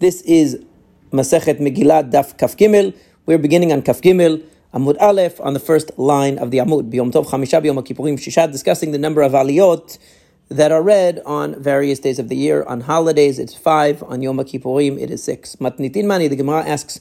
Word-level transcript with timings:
This 0.00 0.22
is 0.22 0.58
Masechet 1.12 1.60
Megillah 1.60 2.10
Daf 2.10 2.38
Kaf 2.38 2.56
Gimel. 2.56 2.96
We're 3.26 3.36
beginning 3.36 3.70
on 3.70 3.82
Kaf 3.82 4.00
Gimel, 4.00 4.42
Amud 4.72 4.96
Aleph, 4.98 5.38
on 5.42 5.52
the 5.52 5.60
first 5.60 5.90
line 5.98 6.38
of 6.38 6.50
the 6.50 6.56
Amud. 6.56 6.90
Biyom 6.90 7.12
Tov 7.12 7.26
Chamisha 7.26 7.62
Biyom 7.62 7.86
Kippurim 7.86 8.14
Shisha, 8.14 8.50
discussing 8.50 8.92
the 8.92 8.98
number 8.98 9.20
of 9.20 9.32
aliyot 9.32 9.98
that 10.48 10.72
are 10.72 10.82
read 10.82 11.20
on 11.26 11.62
various 11.62 11.98
days 11.98 12.18
of 12.18 12.30
the 12.30 12.34
year. 12.34 12.62
On 12.62 12.80
holidays, 12.80 13.38
it's 13.38 13.54
five. 13.54 14.02
On 14.04 14.22
Yom 14.22 14.38
Kippurim, 14.38 14.98
it 14.98 15.10
is 15.10 15.22
six. 15.22 15.56
Matnitin 15.56 16.06
Mani, 16.06 16.28
the 16.28 16.36
Gemara 16.36 16.64
asks, 16.64 16.98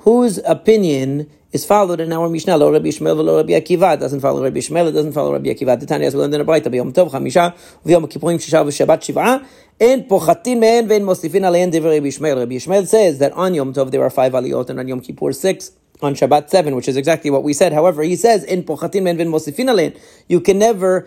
whose 0.00 0.36
opinion 0.44 1.30
is 1.52 1.66
followed 1.66 2.00
in 2.00 2.12
our 2.12 2.28
Mishnah. 2.28 2.56
Lo 2.56 2.72
Rabbi 2.72 2.88
Ishmael 2.88 3.14
lo 3.14 3.36
Rabbi 3.36 3.52
Akiva. 3.52 3.94
It 3.94 4.00
doesn't 4.00 4.20
follow 4.20 4.42
Rabbi 4.42 4.58
Ishmael. 4.58 4.88
It 4.88 4.92
doesn't 4.92 5.12
follow 5.12 5.32
Rabbi 5.32 5.50
Akiva. 5.50 5.78
The 5.78 5.86
Tanya 5.86 6.06
as 6.06 6.14
we 6.14 6.20
learned 6.20 6.34
in 6.34 6.40
the 6.40 6.50
Brayta. 6.50 6.64
B'Yom 6.64 6.92
Tov 6.94 7.10
Chamisha 7.10 7.54
v'Yom 7.84 8.10
Kippurim 8.10 8.36
Shisha 8.36 8.64
v'Shabbat 8.64 9.12
Shiv'a. 9.12 9.46
En 9.78 10.04
pochatin 10.04 10.58
me'en 10.58 10.88
ve'en 10.88 11.02
mosifin 11.02 11.42
alein 11.42 11.70
divrei 11.70 11.96
Rabbi 11.96 12.08
Ishmael. 12.08 12.38
Rabbi 12.38 12.54
Ishmael 12.54 12.86
says 12.86 13.18
that 13.18 13.32
on 13.32 13.54
Yom 13.54 13.74
Tov 13.74 13.90
there 13.90 14.02
are 14.02 14.08
five 14.08 14.32
aliyot 14.32 14.70
and 14.70 14.80
on 14.80 14.88
Yom 14.88 15.00
Kippur 15.00 15.32
six. 15.32 15.72
On 16.00 16.14
Shabbat 16.14 16.48
seven, 16.48 16.74
which 16.74 16.88
is 16.88 16.96
exactly 16.96 17.30
what 17.30 17.42
we 17.42 17.52
said. 17.52 17.72
However, 17.72 18.02
he 18.02 18.16
says 18.16 18.44
in 18.44 18.64
pochatin 18.64 19.02
me'en 19.02 19.18
ve'en 19.18 19.28
mosifin. 19.28 20.00
You 20.28 20.40
can 20.40 20.58
never 20.58 21.06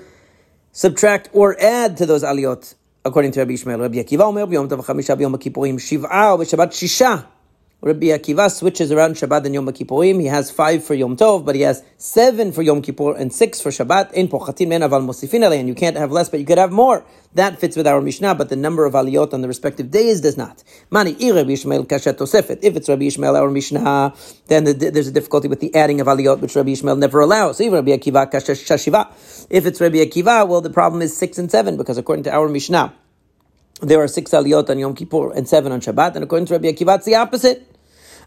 subtract 0.71 1.29
or 1.33 1.59
add 1.59 1.97
to 1.97 2.05
those 2.05 2.23
aliyot 2.23 2.75
according 3.03 3.31
to 3.31 3.39
Rabbi 3.39 3.53
Ishmael. 3.53 3.79
Rabbi 3.79 3.97
Akiva 3.97 4.21
Omer 4.21 4.45
b'Yom 4.45 4.69
Tov 4.69 4.85
Chamisha 4.85 5.17
b'Yom 5.17 5.35
Kippurim 5.37 5.75
Shiv'a 5.75 6.37
v'Shabbat 6.37 6.69
Shisha. 6.69 7.25
Rabbi 7.81 8.07
Akiva 8.07 8.49
switches 8.49 8.91
around 8.91 9.15
Shabbat 9.15 9.45
and 9.45 9.53
Yom 9.53 9.67
Kippurim. 9.67 10.19
He 10.19 10.27
has 10.27 10.49
five 10.49 10.83
for 10.83 10.93
Yom 10.93 11.17
Tov, 11.17 11.45
but 11.45 11.55
he 11.55 11.61
has 11.61 11.83
seven 11.97 12.51
for 12.51 12.63
Yom 12.63 12.81
Kippur 12.81 13.15
and 13.15 13.31
six 13.31 13.61
for 13.61 13.69
Shabbat. 13.69 14.13
In 14.13 14.27
pochatim 14.27 14.69
men 14.69 14.81
aval 14.81 15.05
mosifin 15.05 15.43
and 15.51 15.67
you 15.67 15.75
can't 15.75 15.97
have 15.97 16.11
less, 16.11 16.29
but 16.29 16.39
you 16.39 16.45
could 16.45 16.57
have 16.57 16.71
more. 16.71 17.05
That 17.35 17.59
fits 17.59 17.75
with 17.75 17.85
our 17.85 18.01
Mishnah, 18.01 18.33
but 18.35 18.47
the 18.47 18.55
number 18.55 18.85
of 18.85 18.93
aliyot 18.93 19.33
on 19.33 19.41
the 19.41 19.47
respective 19.47 19.91
days 19.91 20.21
does 20.21 20.37
not. 20.37 20.63
Mani 20.89 21.11
Rabbi 21.11 21.51
Ishmael 21.51 21.85
kashet 21.85 22.13
tosefet. 22.13 22.59
If 22.63 22.77
it's 22.77 22.87
Rabbi 22.87 23.03
Ishmael 23.03 23.35
our 23.35 23.51
Mishnah, 23.51 24.15
then 24.47 24.63
the, 24.63 24.73
there's 24.73 25.09
a 25.09 25.11
difficulty 25.11 25.49
with 25.49 25.59
the 25.59 25.75
adding 25.75 25.99
of 25.99 26.07
aliyot, 26.07 26.39
which 26.39 26.55
Rabbi 26.55 26.71
Ishmael 26.71 26.95
never 26.95 27.19
allows. 27.19 27.59
Even 27.59 27.75
Rabbi 27.75 27.91
Akiva 27.91 28.31
kashet 28.31 28.65
shashiva. 28.65 29.47
If 29.49 29.65
it's 29.65 29.81
Rabbi 29.81 29.97
Akiva, 29.97 30.47
well, 30.47 30.61
the 30.61 30.69
problem 30.69 31.01
is 31.01 31.15
six 31.15 31.37
and 31.37 31.51
seven 31.51 31.75
because 31.75 31.97
according 31.97 32.23
to 32.23 32.33
our 32.33 32.47
Mishnah. 32.47 32.95
There 33.81 34.01
are 34.01 34.07
six 34.07 34.31
aliyot 34.31 34.69
on 34.69 34.79
Yom 34.79 34.95
Kippur 34.95 35.33
and 35.33 35.47
seven 35.47 35.71
on 35.73 35.81
Shabbat, 35.81 36.15
and 36.15 36.23
according 36.23 36.45
to 36.47 36.53
Rabbi 36.53 36.71
Akiva, 36.71 36.95
it's 36.95 37.05
the 37.05 37.15
opposite. 37.15 37.69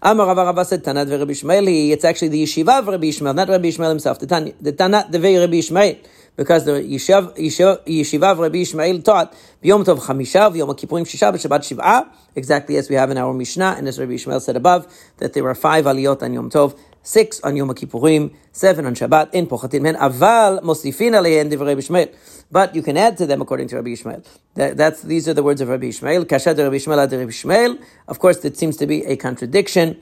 Amar 0.02 0.26
Rava 0.26 0.64
said 0.64 0.84
Tanat 0.84 1.10
Rabbi 1.10 1.32
Ishmael. 1.32 1.66
It's 1.92 2.04
actually 2.04 2.28
the 2.28 2.42
yeshiva 2.44 2.80
of 2.80 2.86
Rabbi 2.86 3.06
Ishmael, 3.06 3.32
not 3.32 3.48
Rabbi 3.48 3.68
Ishmael 3.68 3.88
himself. 3.88 4.18
The 4.20 4.26
Tanat 4.26 5.10
the 5.10 5.18
Rabbi 5.18 5.56
Ishmael, 5.56 5.96
because 6.38 6.64
the 6.64 6.70
yeshiva, 6.70 7.36
yeshiva 7.36 8.32
of 8.32 8.38
Rabbi 8.38 8.58
Ishmael 8.58 9.02
taught 9.02 9.34
Yom 9.60 9.84
Tov 9.84 9.98
Chamisha, 9.98 10.56
Yom 10.56 10.68
Kippurim 10.70 11.02
Shisha, 11.02 11.32
Shabbat 11.34 11.76
Shiv'a, 11.76 12.08
exactly 12.36 12.76
as 12.76 12.88
we 12.88 12.94
have 12.94 13.10
in 13.10 13.18
our 13.18 13.34
Mishnah, 13.34 13.74
and 13.76 13.88
as 13.88 13.98
Rabbi 13.98 14.12
Ishmael 14.12 14.38
said 14.38 14.54
above, 14.54 14.86
that 15.16 15.32
there 15.32 15.42
were 15.42 15.56
five 15.56 15.84
aliyot 15.84 16.22
on 16.22 16.32
Yom 16.32 16.48
Tov, 16.48 16.78
six 17.02 17.40
on 17.40 17.56
Yom 17.56 17.70
Kippurim, 17.70 18.32
seven 18.52 18.86
on 18.86 18.94
Shabbat, 18.94 19.34
in 19.34 19.48
Pochatim 19.48 19.82
Men, 19.82 19.96
aval 19.96 20.60
mosifin 20.60 21.10
divrei 21.12 21.66
Rabbi 21.66 21.78
Ishmael. 21.80 22.08
But 22.52 22.76
you 22.76 22.82
can 22.82 22.96
add 22.96 23.16
to 23.16 23.26
them 23.26 23.42
according 23.42 23.66
to 23.68 23.76
Rabbi 23.76 23.90
Ishmael. 23.90 24.22
That, 24.54 24.76
that's, 24.76 25.02
these 25.02 25.28
are 25.28 25.34
the 25.34 25.42
words 25.42 25.60
of 25.60 25.68
Rabbi 25.68 25.86
Ishmael. 25.86 26.24
Kashad 26.24 26.56
Rabbi 26.56 26.76
Ishmael 26.76 27.00
ad 27.00 27.12
Rabbi 27.12 27.28
Ishmael. 27.28 27.78
Of 28.06 28.20
course, 28.20 28.44
it 28.44 28.56
seems 28.56 28.76
to 28.76 28.86
be 28.86 29.04
a 29.06 29.16
contradiction. 29.16 30.00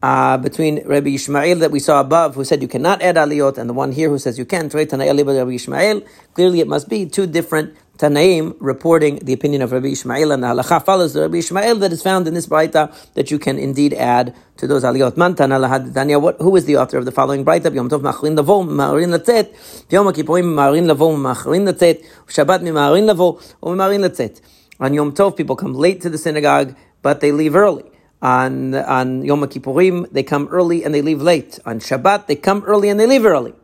Uh, 0.00 0.38
between 0.38 0.80
Rabbi 0.86 1.10
Ishmael 1.10 1.58
that 1.58 1.72
we 1.72 1.80
saw 1.80 2.00
above, 2.00 2.36
who 2.36 2.44
said 2.44 2.62
you 2.62 2.68
cannot 2.68 3.02
add 3.02 3.16
aliyot, 3.16 3.58
and 3.58 3.68
the 3.68 3.74
one 3.74 3.90
here 3.90 4.08
who 4.08 4.18
says 4.18 4.38
you 4.38 4.44
can, 4.44 4.68
Rabbi 4.68 5.54
Ishmael. 5.54 6.02
Clearly, 6.34 6.60
it 6.60 6.68
must 6.68 6.88
be 6.88 7.06
two 7.06 7.26
different 7.26 7.74
Tanaim 7.98 8.54
reporting 8.60 9.18
the 9.24 9.32
opinion 9.32 9.60
of 9.60 9.72
Rabbi 9.72 9.88
Ishmael, 9.88 10.30
and 10.30 10.44
the 10.44 10.46
halacha 10.46 10.84
follows 10.84 11.14
the 11.14 11.22
Rabbi 11.22 11.38
Ishmael 11.38 11.76
that 11.80 11.90
is 11.90 12.00
found 12.00 12.28
in 12.28 12.34
this 12.34 12.46
Braita 12.46 12.94
that 13.14 13.32
you 13.32 13.40
can 13.40 13.58
indeed 13.58 13.92
add 13.92 14.36
to 14.58 14.68
those 14.68 14.84
aliyot. 14.84 15.16
Man 15.16 15.34
tana 15.34 15.58
lahadanya, 15.58 16.22
what, 16.22 16.40
who 16.40 16.54
is 16.54 16.64
the 16.64 16.76
author 16.76 16.98
of 16.98 17.04
the 17.04 17.10
following 17.10 17.44
Braita? 17.44 17.74
Yom 17.74 17.90
Tov 17.90 18.00
machrin 18.00 18.36
lavo, 18.36 18.62
ma'arin 18.62 19.18
latzet, 19.18 19.52
Yom 19.90 20.06
Kippurim 20.12 20.44
ma'arin 20.44 20.86
lavo, 20.86 21.16
ma'arin 21.16 21.68
latzet, 21.68 22.06
Shabbat 22.28 22.60
ma'arin 22.60 23.06
lavo, 23.06 23.32
ma'arin 23.62 24.08
latzet. 24.08 24.40
On 24.78 24.94
Yom 24.94 25.10
Tov, 25.10 25.36
people 25.36 25.56
come 25.56 25.74
late 25.74 26.00
to 26.02 26.08
the 26.08 26.18
synagogue, 26.18 26.76
but 27.02 27.20
they 27.20 27.32
leave 27.32 27.56
early. 27.56 27.90
On, 28.20 28.74
on 28.74 29.24
Yom 29.24 29.42
Kippurim, 29.42 30.10
they 30.10 30.22
come 30.22 30.48
early 30.48 30.84
and 30.84 30.92
they 30.92 31.02
leave 31.02 31.22
late. 31.22 31.58
On 31.64 31.78
Shabbat, 31.78 32.26
they 32.26 32.36
come 32.36 32.64
early 32.64 32.88
and 32.88 32.98
they 32.98 33.06
leave 33.06 33.24
early. 33.24 33.54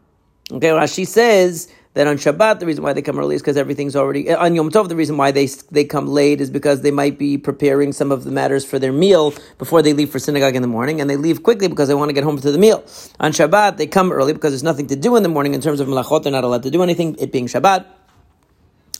Okay, 0.52 0.68
Rashi 0.68 1.06
says 1.06 1.68
that 1.94 2.06
on 2.06 2.16
Shabbat, 2.16 2.60
the 2.60 2.66
reason 2.66 2.84
why 2.84 2.92
they 2.92 3.02
come 3.02 3.18
early 3.18 3.34
is 3.34 3.40
because 3.40 3.56
everything's 3.56 3.96
already 3.96 4.32
on 4.32 4.54
Yom 4.54 4.70
Tov. 4.70 4.88
The 4.88 4.96
reason 4.96 5.16
why 5.16 5.30
they 5.30 5.46
they 5.70 5.84
come 5.84 6.06
late 6.06 6.40
is 6.40 6.50
because 6.50 6.82
they 6.82 6.90
might 6.90 7.18
be 7.18 7.38
preparing 7.38 7.92
some 7.92 8.12
of 8.12 8.24
the 8.24 8.30
matters 8.30 8.64
for 8.64 8.78
their 8.78 8.92
meal 8.92 9.32
before 9.58 9.80
they 9.80 9.92
leave 9.92 10.10
for 10.10 10.18
synagogue 10.18 10.54
in 10.54 10.62
the 10.62 10.68
morning, 10.68 11.00
and 11.00 11.08
they 11.08 11.16
leave 11.16 11.42
quickly 11.42 11.68
because 11.68 11.88
they 11.88 11.94
want 11.94 12.08
to 12.10 12.12
get 12.12 12.24
home 12.24 12.38
to 12.38 12.52
the 12.52 12.58
meal. 12.58 12.84
On 13.20 13.32
Shabbat, 13.32 13.76
they 13.76 13.86
come 13.86 14.12
early 14.12 14.32
because 14.32 14.52
there's 14.52 14.62
nothing 14.62 14.86
to 14.88 14.96
do 14.96 15.16
in 15.16 15.22
the 15.22 15.28
morning 15.28 15.54
in 15.54 15.60
terms 15.60 15.80
of 15.80 15.88
melachot. 15.88 16.24
They're 16.24 16.32
not 16.32 16.44
allowed 16.44 16.64
to 16.64 16.70
do 16.70 16.82
anything, 16.82 17.16
it 17.18 17.32
being 17.32 17.46
Shabbat. 17.46 17.86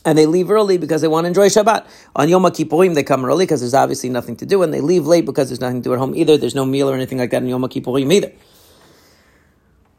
And 0.05 0.17
they 0.17 0.27
leave 0.27 0.51
early 0.51 0.77
because 0.77 1.01
they 1.01 1.07
want 1.07 1.25
to 1.25 1.29
enjoy 1.29 1.49
Shabbat. 1.49 1.87
On 2.15 2.29
Yom 2.29 2.43
Kippurim, 2.43 2.93
they 2.93 3.03
come 3.03 3.25
early 3.25 3.45
because 3.45 3.61
there's 3.61 3.73
obviously 3.73 4.09
nothing 4.09 4.35
to 4.37 4.45
do, 4.45 4.61
and 4.61 4.71
they 4.71 4.79
leave 4.79 5.07
late 5.07 5.25
because 5.25 5.49
there's 5.49 5.59
nothing 5.59 5.81
to 5.81 5.89
do 5.89 5.93
at 5.93 5.99
home 5.99 6.15
either. 6.15 6.37
There's 6.37 6.55
no 6.55 6.65
meal 6.65 6.89
or 6.89 6.93
anything 6.93 7.17
like 7.17 7.31
that 7.31 7.41
in 7.41 7.49
Yom 7.49 7.63
Kippurim 7.63 8.13
either. 8.13 8.31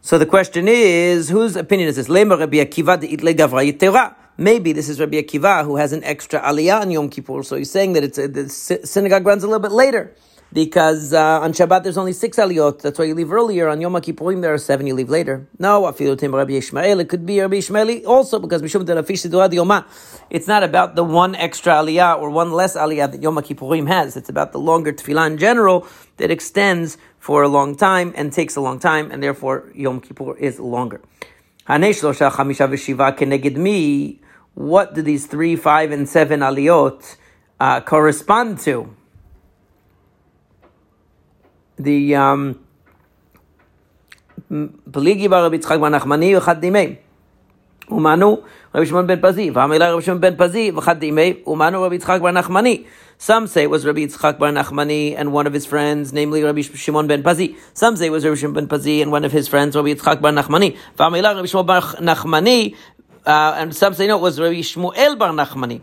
So 0.00 0.18
the 0.18 0.26
question 0.26 0.68
is, 0.68 1.28
whose 1.28 1.56
opinion 1.56 1.88
is 1.88 1.96
this? 1.96 2.08
Maybe 2.08 2.32
this 4.72 4.88
is 4.88 5.00
Rabbi 5.00 5.16
Akiva 5.20 5.64
who 5.64 5.76
has 5.76 5.92
an 5.92 6.04
extra 6.04 6.40
aliyah 6.40 6.82
on 6.82 6.92
Yom 6.92 7.08
Kippur. 7.08 7.42
So 7.42 7.56
he's 7.56 7.72
saying 7.72 7.94
that 7.94 8.04
it's 8.04 8.18
a, 8.18 8.28
the 8.28 8.48
synagogue 8.48 9.26
runs 9.26 9.42
a 9.42 9.48
little 9.48 9.58
bit 9.58 9.72
later 9.72 10.14
because 10.56 11.12
uh, 11.12 11.40
on 11.42 11.52
Shabbat 11.52 11.82
there's 11.82 11.98
only 11.98 12.14
six 12.14 12.38
aliyot. 12.38 12.80
That's 12.80 12.98
why 12.98 13.04
you 13.04 13.14
leave 13.14 13.30
earlier. 13.30 13.68
On 13.68 13.78
Yom 13.78 13.92
Kippurim 13.96 14.40
there 14.40 14.54
are 14.54 14.58
seven. 14.58 14.86
You 14.86 14.94
leave 14.94 15.10
later. 15.10 15.46
No, 15.58 15.82
afilu 15.82 16.16
tim 16.18 16.34
Rabbi 16.34 16.54
Ishmael. 16.54 16.98
It 16.98 17.10
could 17.10 17.26
be 17.26 17.38
Rabbi 17.42 17.56
Ishmael 17.56 18.06
also 18.06 18.38
because 18.38 18.62
yoma 18.62 19.84
It's 20.30 20.48
not 20.48 20.62
about 20.62 20.94
the 20.96 21.04
one 21.04 21.34
extra 21.34 21.74
aliyah 21.74 22.18
or 22.18 22.30
one 22.30 22.52
less 22.52 22.74
aliyah 22.74 23.12
that 23.12 23.22
Yom 23.22 23.36
Kippurim 23.36 23.86
has. 23.86 24.16
It's 24.16 24.30
about 24.30 24.52
the 24.52 24.58
longer 24.58 24.94
tefillah 24.94 25.26
in 25.26 25.36
general 25.36 25.86
that 26.16 26.30
extends 26.30 26.96
for 27.18 27.42
a 27.42 27.48
long 27.48 27.76
time 27.76 28.14
and 28.16 28.32
takes 28.32 28.56
a 28.56 28.62
long 28.62 28.78
time, 28.78 29.10
and 29.10 29.22
therefore 29.22 29.70
Yom 29.74 30.00
Kippur 30.00 30.38
is 30.38 30.58
longer. 30.58 31.02
What 34.54 34.94
do 34.94 35.02
these 35.02 35.26
three, 35.26 35.56
five, 35.56 35.90
and 35.92 36.08
seven 36.08 36.40
aliyot 36.40 37.16
uh, 37.60 37.82
correspond 37.82 38.58
to? 38.60 38.96
The 41.78 42.14
um, 42.14 42.60
Peligi 44.50 45.28
bar 45.28 45.42
Rabbi 45.42 45.56
Yitzchak 45.56 45.80
bar 45.80 45.90
Nachmani 45.90 46.40
v'chad 46.40 46.60
dimei. 46.62 46.98
Umanu 47.88 48.44
Rabbi 48.72 48.86
Shimon 48.86 49.06
ben 49.06 49.20
Pazi. 49.20 49.52
V'amilai 49.52 49.90
Rabbi 49.92 50.00
Shimon 50.00 50.20
ben 50.20 50.36
Pazi 50.36 50.72
v'chad 50.72 51.00
dimei. 51.00 51.42
Umanu 51.44 51.82
Rabbi 51.82 51.98
Yitzchak 51.98 52.22
bar 52.22 52.32
Nachmani. 52.32 52.86
Some 53.18 53.46
say 53.46 53.64
it 53.64 53.70
was 53.70 53.84
Rabbi 53.84 54.00
Yitzchak 54.06 54.38
bar 54.38 54.50
Nachmani 54.50 55.14
and 55.16 55.32
one 55.32 55.46
of 55.46 55.52
his 55.52 55.66
friends, 55.66 56.12
namely 56.12 56.42
Rabbi 56.42 56.62
Shimon 56.62 57.06
ben 57.06 57.22
Pazi. 57.22 57.56
Some 57.74 57.96
say 57.96 58.06
it 58.06 58.10
was 58.10 58.24
Rabbi 58.24 58.36
Shimon 58.36 58.54
ben 58.54 58.68
Pazi 58.68 59.02
and 59.02 59.10
one 59.10 59.24
of 59.24 59.32
his 59.32 59.48
friends, 59.48 59.76
Rabbi 59.76 59.94
Yitzchak 59.94 60.20
bar 60.20 60.32
Nachmani. 60.32 60.76
Rabbi 60.98 61.46
Shimon 61.46 61.66
bar 61.66 61.82
Nachmani, 61.82 62.74
uh, 63.26 63.54
and 63.58 63.74
some 63.74 63.94
say 63.94 64.06
no, 64.06 64.16
it 64.16 64.22
was 64.22 64.40
Rabbi 64.40 64.60
Shmuel 64.60 65.18
bar 65.18 65.30
Nachmani. 65.30 65.80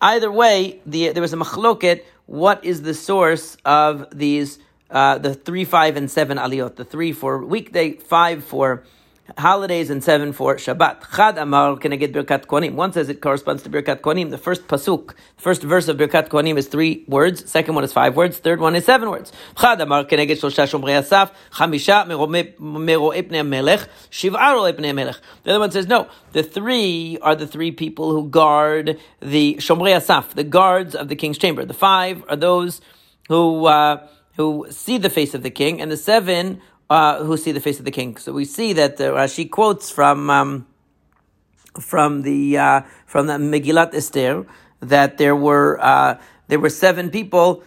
Either 0.00 0.30
way, 0.30 0.80
the, 0.86 1.10
there 1.10 1.22
was 1.22 1.32
a 1.32 1.36
machloket. 1.36 2.02
What 2.26 2.64
is 2.64 2.82
the 2.82 2.94
source 2.94 3.56
of 3.64 4.06
these, 4.12 4.58
uh, 4.90 5.18
the 5.18 5.34
three, 5.34 5.64
five, 5.64 5.96
and 5.96 6.10
seven 6.10 6.38
aliyot? 6.38 6.76
The 6.76 6.84
three 6.84 7.12
for 7.12 7.44
weekday, 7.44 7.92
five 7.92 8.44
for 8.44 8.84
holidays 9.38 9.90
and 9.90 10.02
seven 10.02 10.32
for 10.32 10.56
Shabbat. 10.56 11.14
Chad 11.14 11.38
Amar 11.38 11.76
get 11.76 12.12
Birkat 12.12 12.46
Kohanim. 12.46 12.74
One 12.74 12.92
says 12.92 13.08
it 13.08 13.20
corresponds 13.20 13.62
to 13.64 13.70
Birkat 13.70 14.00
Kohanim. 14.00 14.30
The 14.30 14.38
first 14.38 14.68
pasuk, 14.68 15.08
the 15.08 15.42
first 15.42 15.62
verse 15.62 15.88
of 15.88 15.96
Birkat 15.96 16.28
Kohanim 16.28 16.56
is 16.56 16.68
three 16.68 17.04
words. 17.08 17.48
Second 17.50 17.74
one 17.74 17.84
is 17.84 17.92
five 17.92 18.16
words. 18.16 18.38
Third 18.38 18.60
one 18.60 18.76
is 18.76 18.84
seven 18.84 19.10
words. 19.10 19.32
Chad 19.58 19.80
Amar 19.80 20.04
can 20.04 20.20
I 20.20 20.24
get 20.24 20.38
Shosha 20.38 20.66
Shomrei 20.66 20.98
Asaf. 20.98 21.32
Chamisha 21.52 22.06
Mero'e 22.06 23.22
Pnei 23.22 23.46
Melech. 23.46 23.88
Shiv'a 24.10 24.54
Ro'e 24.54 24.72
Pnei 24.72 24.94
Melech. 24.94 25.16
The 25.42 25.50
other 25.50 25.60
one 25.60 25.70
says 25.70 25.86
no. 25.86 26.08
The 26.32 26.42
three 26.42 27.18
are 27.22 27.34
the 27.34 27.46
three 27.46 27.72
people 27.72 28.12
who 28.12 28.28
guard 28.28 28.98
the 29.20 29.56
Shomrei 29.56 29.96
Asaf, 29.96 30.34
the 30.34 30.44
guards 30.44 30.94
of 30.94 31.08
the 31.08 31.16
king's 31.16 31.38
chamber. 31.38 31.64
The 31.64 31.74
five 31.74 32.24
are 32.28 32.36
those 32.36 32.80
who. 33.28 33.66
Uh, 33.66 34.06
who 34.36 34.66
see 34.70 34.98
the 34.98 35.10
face 35.10 35.34
of 35.34 35.42
the 35.42 35.50
king, 35.50 35.80
and 35.80 35.90
the 35.90 35.96
seven 35.96 36.60
uh, 36.90 37.24
who 37.24 37.36
see 37.36 37.52
the 37.52 37.60
face 37.60 37.78
of 37.78 37.84
the 37.84 37.90
king. 37.90 38.16
So 38.16 38.32
we 38.32 38.44
see 38.44 38.72
that 38.74 39.00
uh, 39.00 39.12
Rashi 39.12 39.50
quotes 39.50 39.90
from 39.90 40.30
um, 40.30 40.66
from 41.80 42.22
the 42.22 42.58
uh, 42.58 42.80
from 43.06 43.26
the 43.26 43.34
Megillat 43.34 43.94
Esther 43.94 44.46
that 44.80 45.18
there 45.18 45.36
were 45.36 45.78
uh, 45.80 46.20
there 46.48 46.60
were 46.60 46.70
seven 46.70 47.10
people 47.10 47.62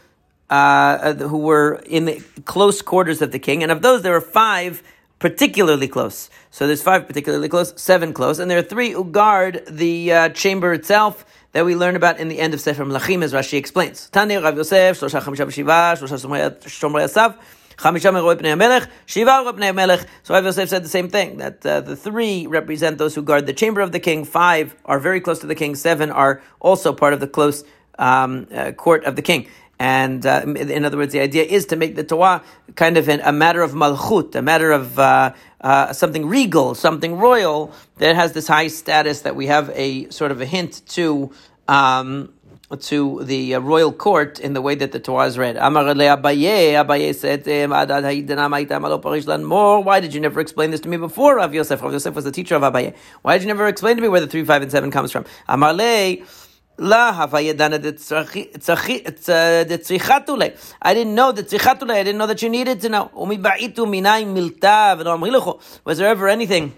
uh, 0.50 1.13
who 1.13 1.38
were 1.38 1.81
in 1.86 2.06
the 2.06 2.21
close 2.45 2.81
quarters 2.81 3.22
of 3.22 3.31
the 3.31 3.39
king, 3.39 3.63
and 3.63 3.72
of 3.72 3.81
those 3.81 4.01
there 4.01 4.13
were 4.13 4.22
five 4.22 4.83
particularly 5.19 5.88
close. 5.88 6.30
So 6.50 6.65
there's 6.65 6.81
five 6.81 7.06
particularly 7.06 7.50
close, 7.50 7.74
seven 7.80 8.13
close, 8.13 8.39
and 8.39 8.50
there 8.50 8.57
are 8.57 8.63
three 8.63 8.92
who 8.92 9.04
guard 9.04 9.63
the 9.68 10.12
uh, 10.12 10.30
chamber 10.30 10.74
itself. 10.74 11.25
That 11.51 11.66
we 11.66 11.75
learn 11.75 11.96
about 11.96 12.19
in 12.19 12.28
the 12.28 12.40
end 12.40 12.54
of 12.54 12.62
Sefer 12.62 12.86
Melachim, 12.86 13.24
as 13.24 13.34
Rashi 13.34 13.57
explains. 13.57 14.10
Tani 14.10 14.36
Rav 14.38 14.56
Yosef, 14.56 15.00
Shlosha 15.00 15.22
Chamisha 15.22 15.46
B'Shiva, 15.48 15.98
Shlosha 15.98 16.60
Shomrei 16.63 17.06
Asav, 17.06 17.36
Chamisha 17.78 18.12
Meroi 18.13 18.36
Pnei 18.36 18.88
Shiva 19.06 19.31
Pnei. 19.31 20.06
So 20.24 20.34
Rav 20.34 20.44
Yosef 20.46 20.69
said 20.69 20.84
the 20.84 20.90
same 20.90 21.10
thing, 21.10 21.38
that 21.38 21.66
uh, 21.66 21.81
the 21.81 21.96
three 21.96 22.46
represent 22.46 22.98
those 22.98 23.16
who 23.16 23.22
guard 23.22 23.48
the 23.48 23.54
chamber 23.54 23.81
of 23.81 23.92
the 23.92 24.00
king, 24.00 24.25
five 24.25 24.75
are 24.86 25.00
very 25.00 25.22
close 25.22 25.40
to 25.40 25.48
the 25.48 25.56
king, 25.56 25.75
seven 25.75 26.12
are 26.12 26.42
also 26.60 26.94
part 26.94 27.13
of 27.13 27.19
the 27.19 27.28
close 27.28 27.63
um, 27.98 28.48
uh, 28.54 28.72
court 28.72 29.04
of 29.06 29.16
the 29.16 29.22
king. 29.22 29.48
And 29.80 30.26
uh, 30.26 30.44
in 30.46 30.84
other 30.84 30.98
words, 30.98 31.14
the 31.14 31.22
idea 31.22 31.44
is 31.44 31.66
to 31.68 31.78
make 31.78 31.96
the 31.96 32.04
Torah 32.04 32.44
kind 32.76 32.98
of 32.98 33.08
an, 33.08 33.22
a 33.24 33.31
matter 33.31 33.62
of 33.62 33.72
malchut, 33.72 34.36
a 34.36 34.42
matter 34.42 34.72
of 34.72 35.00
uh, 35.00 35.34
uh, 35.62 35.94
something 35.94 36.28
regal, 36.28 36.76
something 36.76 37.16
royal 37.18 37.74
that 37.98 38.16
has 38.16 38.34
this 38.34 38.48
high 38.48 38.68
status 38.68 39.22
that 39.22 39.38
we 39.38 39.48
have 39.48 39.72
a 39.74 40.10
sort 40.10 40.31
of 40.31 40.42
a 40.42 40.46
hint 40.46 40.81
to. 40.90 41.31
Um, 41.68 42.34
to 42.78 43.24
the 43.24 43.56
uh, 43.56 43.60
royal 43.60 43.92
court 43.92 44.40
in 44.40 44.54
the 44.54 44.62
way 44.62 44.76
that 44.76 44.92
the 44.92 45.00
Torah 45.00 45.26
is 45.26 45.40
read. 45.40 45.56
Abaye, 45.56 46.75
Abaye 46.86 47.16
said 47.16 47.44
more. 49.44 49.84
Why 49.84 50.00
did 50.00 50.14
you 50.14 50.22
never 50.22 50.40
explain 50.40 50.70
this 50.70 50.80
to 50.82 50.90
me 50.90 50.98
before, 50.98 51.38
Rav 51.38 51.52
Yosef? 51.54 51.82
Rav 51.82 51.92
Yosef 51.92 52.14
was 52.14 52.25
the 52.25 52.32
teacher 52.32 52.56
of 52.56 52.62
Abaye. 52.62 52.96
Why 53.24 53.34
did 53.34 53.42
you 53.42 53.48
never 53.48 53.68
explain 53.68 53.96
to 53.96 54.04
me 54.04 54.08
where 54.08 54.22
the 54.22 54.28
3, 54.28 54.46
5, 54.46 54.62
and 54.62 54.72
7 54.72 54.92
comes 54.92 55.12
from? 55.12 55.25
Amar 55.48 55.74
La 55.74 55.84
havayedana 55.84 56.20
detzrichatule. 56.20 56.49
I 56.81 57.44
didn't 57.44 57.58
know 61.16 61.31
the 61.34 61.44
tzrichatule. 61.44 61.92
I 61.92 62.04
didn't 62.04 62.18
know 62.18 62.28
that 62.28 62.42
you 62.42 62.50
needed 62.50 62.80
to 62.81 62.90
know. 62.90 63.12
Was 65.84 65.98
there 65.98 66.08
ever 66.08 66.30
anything 66.30 66.74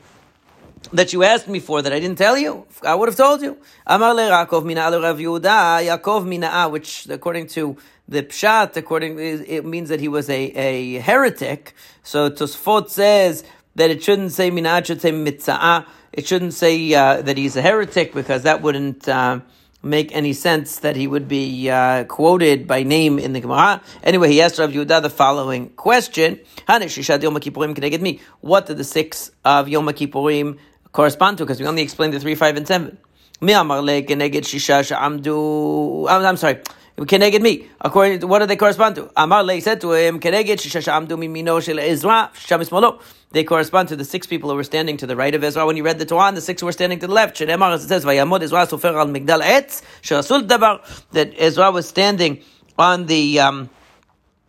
that 0.91 1.13
you 1.13 1.21
asked 1.23 1.47
me 1.47 1.59
for 1.59 1.83
that 1.83 1.93
I 1.93 1.99
didn't 1.99 2.17
tell 2.17 2.35
you? 2.35 2.65
I 2.83 2.95
would 2.95 3.09
have 3.09 3.15
told 3.15 3.43
you. 3.43 3.59
Amar 3.85 4.15
le 4.15 4.23
Yaakov 4.23 4.65
mina 4.65 4.89
Rav 4.89 5.19
Yehuda. 5.19 5.85
Yaakov 5.85 6.25
mina, 6.25 6.67
which 6.67 7.07
according 7.07 7.45
to 7.47 7.77
the 8.07 8.23
pshat, 8.23 8.75
according 8.77 9.19
it 9.19 9.63
means 9.65 9.89
that 9.89 9.99
he 9.99 10.07
was 10.07 10.31
a, 10.31 10.33
a 10.33 10.97
heretic. 10.97 11.75
So 12.01 12.31
Tosfot 12.31 12.89
says 12.89 13.43
that 13.75 13.91
it 13.91 14.01
shouldn't 14.03 14.31
say 14.31 14.49
mina, 14.49 14.77
it 14.77 14.87
should 14.87 15.01
say 15.01 15.11
mitzah. 15.11 15.85
It 16.11 16.25
shouldn't 16.25 16.55
say 16.55 16.91
uh, 16.95 17.21
that 17.21 17.37
he's 17.37 17.55
a 17.55 17.61
heretic 17.61 18.15
because 18.15 18.41
that 18.43 18.63
wouldn't. 18.63 19.07
Uh, 19.07 19.41
make 19.83 20.15
any 20.15 20.33
sense 20.33 20.79
that 20.79 20.95
he 20.95 21.07
would 21.07 21.27
be 21.27 21.69
uh, 21.69 22.03
quoted 22.05 22.67
by 22.67 22.83
name 22.83 23.19
in 23.19 23.33
the 23.33 23.39
Gemara. 23.39 23.81
Anyway, 24.03 24.29
he 24.29 24.41
asked 24.41 24.59
Rav 24.59 24.71
Yehuda 24.71 25.01
the 25.01 25.09
following 25.09 25.69
question: 25.69 26.39
What 28.41 28.65
did 28.65 28.77
the 28.77 28.83
six 28.83 29.31
of 29.45 29.67
Yom 29.67 29.87
Kippurim 29.87 30.57
correspond 30.91 31.37
to? 31.39 31.45
Because 31.45 31.59
we 31.59 31.67
only 31.67 31.81
explained 31.81 32.13
the 32.13 32.19
three, 32.19 32.35
five, 32.35 32.57
and 32.57 32.67
seven. 32.67 32.97
I'm, 36.07 36.25
I'm 36.25 36.37
sorry. 36.37 36.61
Keneged 37.05 37.41
me. 37.41 37.67
According 37.79 38.19
to 38.19 38.27
what 38.27 38.39
do 38.39 38.45
they 38.45 38.55
correspond 38.55 38.95
to? 38.95 39.11
Amar 39.15 39.43
Le 39.43 39.59
said 39.59 39.81
to 39.81 39.93
him, 39.93 40.19
Keneged 40.19 40.57
Shishashamdu 40.57 41.09
Mimino 41.09 41.61
Shel 41.61 41.79
Ezra, 41.79 42.31
Shamismolo. 42.35 43.01
They 43.31 43.43
correspond 43.43 43.89
to 43.89 43.95
the 43.95 44.05
six 44.05 44.27
people 44.27 44.49
who 44.49 44.55
were 44.55 44.63
standing 44.63 44.97
to 44.97 45.07
the 45.07 45.15
right 45.15 45.33
of 45.33 45.43
Ezra 45.43 45.65
when 45.65 45.75
he 45.75 45.81
read 45.81 45.99
the 45.99 46.05
Torah, 46.05 46.27
and 46.27 46.37
the 46.37 46.41
six 46.41 46.61
who 46.61 46.65
were 46.67 46.71
standing 46.71 46.99
to 46.99 47.07
the 47.07 47.13
left. 47.13 47.37
Shemar, 47.37 47.73
as 47.73 47.85
it 47.85 47.87
says, 47.87 48.05
Vayamod 48.05 48.43
Ezra 48.43 48.67
Sofer 48.67 48.93
al 48.93 49.07
Migdal 49.07 49.41
Etz, 49.41 49.81
Sharasul 50.01 50.47
Dabar, 50.47 50.81
that 51.11 51.33
Ezra 51.37 51.71
was 51.71 51.87
standing 51.87 52.43
on 52.77 53.07
the, 53.07 53.39
um, 53.39 53.69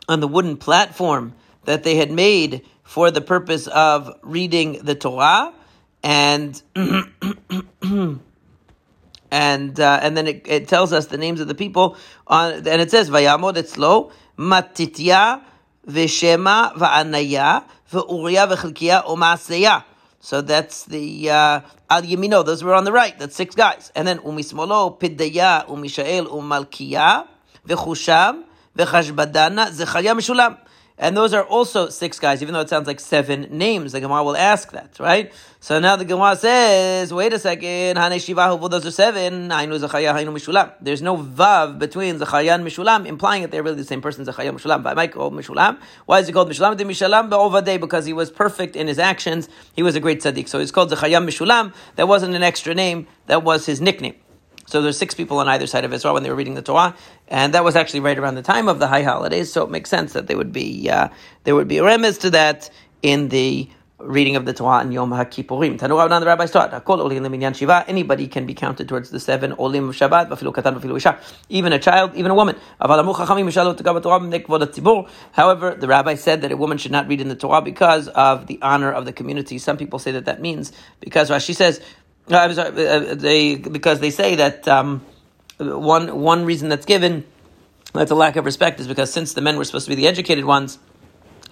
on 0.09 0.21
the 0.21 0.29
wooden 0.29 0.57
platform 0.57 1.35
that 1.65 1.85
they 1.85 1.97
had 1.97 2.11
made 2.11 2.63
for 2.83 3.11
the 3.11 3.21
purpose 3.21 3.67
of 3.69 4.19
reading 4.23 4.81
the 4.83 4.95
Torah, 4.95 5.55
and 6.03 6.61
and 9.33 9.81
uh, 9.81 9.99
and 10.03 10.15
then 10.15 10.29
it, 10.29 10.43
it, 10.47 10.69
tells 10.69 10.93
us 10.93 11.07
the 11.07 11.17
names 11.17 11.41
of 11.41 11.49
the 11.49 11.55
people 11.55 11.97
on, 12.27 12.53
and 12.53 12.83
it 12.83 12.91
says 12.91 13.09
Vayamod 13.09 13.55
Etzlo 13.55 14.13
Matitya 14.37 15.43
Veshema 15.89 16.75
Va'anaya 16.75 17.65
Ve'Uriya 17.91 18.47
V'Chilkiya 18.55 19.07
U'Maaseya. 19.07 19.85
So 20.21 20.43
that's 20.43 20.85
the 20.85 21.31
uh, 21.31 21.61
Al 21.89 22.03
Yemino. 22.03 22.45
Those 22.45 22.63
were 22.63 22.75
on 22.75 22.85
the 22.85 22.93
right. 22.93 23.19
That's 23.19 23.35
six 23.35 23.55
guys. 23.55 23.91
And 23.97 24.07
then 24.07 24.19
Umismolo 24.19 25.01
Piddaya 25.01 25.67
Umishael 25.67 26.27
Umalkiya 26.27 27.27
Ve'Chusham 27.67 28.45
Ve'Chashbadana 28.77 29.73
Zechariah 29.73 30.15
Mishulam. 30.15 30.59
And 30.99 31.17
those 31.17 31.33
are 31.33 31.43
also 31.43 31.89
six 31.89 32.19
guys, 32.19 32.43
even 32.43 32.53
though 32.53 32.61
it 32.61 32.69
sounds 32.69 32.87
like 32.87 33.01
seven 33.01 33.49
names. 33.51 33.93
The 33.93 34.01
Gemara 34.01 34.23
will 34.23 34.37
ask 34.37 34.73
that, 34.73 34.99
right? 35.01 35.33
So 35.59 35.81
now 35.81 35.97
the 35.97 36.05
Gemara 36.05 36.37
says, 36.37 37.13
wait 37.13 37.33
a 37.33 37.39
second, 37.39 37.97
Hane 37.97 38.19
Shivahu, 38.19 38.71
those 38.71 38.85
are 38.85 38.91
seven, 38.91 39.49
Hainu 39.49 39.79
Zachariah, 39.79 40.13
Hainu 40.13 40.33
Mishulam. 40.33 40.73
There's 40.81 41.01
no 41.01 41.17
Vav 41.17 41.79
between 41.79 42.19
Zachariah 42.19 42.55
and 42.55 42.65
Mishulam, 42.65 43.07
implying 43.07 43.43
that 43.43 43.51
they're 43.51 43.63
really 43.63 43.77
the 43.77 43.85
same 43.85 44.03
person, 44.03 44.25
Zachariah 44.25 44.51
and 44.51 44.59
Mishulam. 44.59 44.83
But 44.83 44.91
I 44.91 44.95
might 44.95 45.13
call 45.13 45.31
Mishulam. 45.31 45.81
Why 46.07 46.19
is 46.19 46.27
he 46.27 46.33
called 46.33 46.51
Mishulam? 46.51 46.77
The 46.77 46.85
Mishulam 46.85 47.31
Be'ovadeh, 47.31 47.81
because 47.81 48.05
he 48.05 48.13
was 48.13 48.31
perfect 48.31 48.77
in 48.77 48.87
his 48.87 48.99
actions. 48.99 49.49
He 49.75 49.83
was 49.83 49.97
a 49.97 50.01
great 50.01 50.21
tzaddik. 50.21 50.49
So 50.49 50.59
he's 50.59 50.71
called 50.71 50.91
Zachariah 50.91 51.21
Mishulam. 51.21 51.73
That 51.97 52.07
wasn't 52.07 52.35
an 52.35 52.43
extra 52.43 52.75
name, 52.75 53.07
that 53.27 53.43
was 53.43 53.67
his 53.67 53.81
nickname. 53.81 54.17
So 54.67 54.83
there's 54.83 54.99
six 54.99 55.15
people 55.15 55.39
on 55.39 55.49
either 55.49 55.67
side 55.67 55.85
of 55.85 55.93
Israel 55.93 56.15
when 56.15 56.23
they 56.23 56.31
were 56.31 56.37
reading 56.37 56.55
the 56.55 56.63
Torah, 56.63 56.95
and 57.29 57.55
that 57.55 57.65
was 57.65 57.77
actually 57.77 58.01
right 58.01 58.19
around 58.19 58.37
the 58.37 58.43
time 58.43 58.69
of 58.69 58.79
the 58.79 58.87
high 58.87 59.03
holidays. 59.03 59.53
So 59.53 59.65
it 59.65 59.71
makes 59.71 59.91
sense 59.91 60.13
that 60.13 60.27
there 60.27 60.37
would 60.37 60.53
be 60.53 60.89
uh, 60.91 61.09
there 61.45 61.55
would 61.55 61.69
be 61.69 61.79
a 61.79 61.85
remiss 61.85 62.19
to 62.19 62.31
that 62.31 62.71
in 63.03 63.29
the 63.29 63.69
reading 64.03 64.37
of 64.37 64.45
the 64.45 64.53
Torah 64.53 64.83
in 64.83 64.93
Yom 64.93 65.11
HaKippurim. 65.11 65.79
Tanu 65.79 65.97
Rabbanan, 65.97 66.21
the 66.21 66.27
rabbis 66.27 66.51
taught, 66.51 66.73
Hakol 66.73 66.99
olim 66.99 67.23
leminyan 67.23 67.55
shiva, 67.55 67.85
anybody 67.87 68.27
can 68.27 68.47
be 68.47 68.55
counted 68.55 68.89
towards 68.89 69.11
the 69.11 69.21
seven 69.21 69.55
olim 69.59 69.89
of 69.89 69.95
Shabbat, 69.95 70.29
vafilu 70.29 70.53
katan, 70.53 70.79
vafilu 70.79 70.97
isha, 70.97 71.19
even 71.49 71.73
a 71.73 71.79
child, 71.79 72.15
even 72.15 72.31
a 72.31 72.35
woman. 72.35 72.57
However, 72.81 73.03
the 75.75 75.89
rabbi 75.89 76.15
said 76.15 76.43
that 76.43 76.53
a 76.53 76.57
woman 76.57 76.79
should 76.79 76.93
not 76.93 77.09
read 77.09 77.21
in 77.21 77.29
the 77.29 77.37
Torah 77.37 77.63
because 77.63 78.09
of 78.09 78.47
the 78.47 78.59
honor 78.63 78.93
of 78.93 79.05
the 79.05 79.13
community. 79.13 79.59
Some 79.59 79.77
people 79.77 79.99
say 79.99 80.13
that 80.13 80.25
that 80.25 80.41
means, 80.41 80.73
because 81.01 81.31
Rashi 81.31 81.55
says, 81.55 81.81
uh, 82.29 82.53
sorry, 82.53 82.87
uh, 82.87 83.15
they 83.15 83.57
because 83.57 84.01
they 84.01 84.11
say 84.11 84.37
that 84.37 84.67
um, 84.69 85.05
one 85.59 86.21
one 86.21 86.45
reason 86.45 86.69
that's 86.69 86.87
given 86.87 87.25
that's 87.93 88.11
a 88.11 88.15
lack 88.15 88.37
of 88.37 88.45
respect 88.45 88.81
is 88.81 88.89
because 88.89 89.13
since 89.13 89.35
the 89.35 89.41
men 89.41 89.57
were 89.57 89.65
supposed 89.65 89.87
to 89.87 89.91
be 89.91 89.97
the 89.97 90.07
educated 90.07 90.45
ones, 90.45 90.79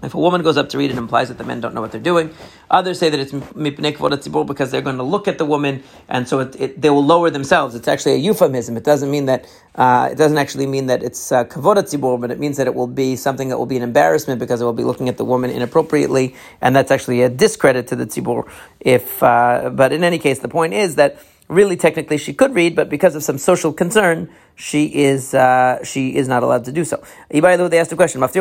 if 0.02 0.14
a 0.14 0.18
woman 0.18 0.42
goes 0.42 0.56
up 0.56 0.68
to 0.70 0.78
read, 0.78 0.90
it 0.90 0.96
implies 0.96 1.28
that 1.28 1.38
the 1.38 1.44
men 1.44 1.60
don't 1.60 1.74
know 1.74 1.80
what 1.80 1.92
they're 1.92 2.00
doing. 2.00 2.34
Others 2.70 2.98
say 2.98 3.10
that 3.10 3.20
it's 3.20 3.32
mipnei 3.32 4.46
because 4.46 4.70
they're 4.70 4.80
going 4.80 4.96
to 4.96 5.02
look 5.02 5.28
at 5.28 5.38
the 5.38 5.44
woman, 5.44 5.82
and 6.08 6.26
so 6.26 6.40
it, 6.40 6.60
it, 6.60 6.80
they 6.80 6.90
will 6.90 7.04
lower 7.04 7.30
themselves. 7.30 7.74
It's 7.74 7.88
actually 7.88 8.14
a 8.14 8.18
euphemism. 8.18 8.76
It 8.76 8.84
doesn't 8.84 9.10
mean 9.10 9.26
that 9.26 9.46
uh, 9.74 10.08
it 10.10 10.16
doesn't 10.16 10.38
actually 10.38 10.66
mean 10.66 10.86
that 10.86 11.02
it's 11.02 11.32
uh, 11.32 11.44
tzibur, 11.44 12.20
but 12.20 12.30
it 12.30 12.38
means 12.38 12.56
that 12.56 12.66
it 12.66 12.74
will 12.74 12.86
be 12.86 13.16
something 13.16 13.48
that 13.48 13.58
will 13.58 13.66
be 13.66 13.76
an 13.76 13.82
embarrassment 13.82 14.40
because 14.40 14.60
it 14.60 14.64
will 14.64 14.72
be 14.72 14.84
looking 14.84 15.08
at 15.08 15.16
the 15.16 15.24
woman 15.24 15.50
inappropriately, 15.50 16.34
and 16.60 16.74
that's 16.74 16.90
actually 16.90 17.22
a 17.22 17.28
discredit 17.28 17.86
to 17.88 17.96
the 17.96 18.06
tzibur. 18.06 18.50
If, 18.80 19.22
uh, 19.22 19.70
but 19.70 19.92
in 19.92 20.02
any 20.02 20.18
case, 20.18 20.38
the 20.38 20.48
point 20.48 20.72
is 20.72 20.96
that 20.96 21.18
really 21.50 21.76
technically 21.76 22.16
she 22.16 22.32
could 22.32 22.54
read, 22.54 22.74
but 22.74 22.88
because 22.88 23.14
of 23.14 23.22
some 23.22 23.36
social 23.36 23.72
concern, 23.72 24.30
she 24.54 24.86
is 24.86 25.34
uh, 25.34 25.84
she 25.84 26.16
is 26.16 26.28
not 26.28 26.42
allowed 26.42 26.64
to 26.64 26.72
do 26.72 26.84
so. 26.84 27.02
By 27.30 27.56
the 27.56 27.64
way, 27.64 27.68
they 27.68 27.78
asked 27.78 27.92
a 27.92 27.96
question: 27.96 28.20
Does 28.20 28.32
the 28.32 28.40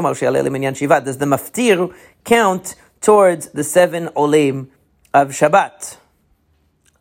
maftir 1.25 1.93
count 2.23 2.75
towards 3.01 3.49
the 3.49 3.63
seven 3.63 4.09
olim 4.15 4.71
of 5.13 5.29
Shabbat? 5.29 5.97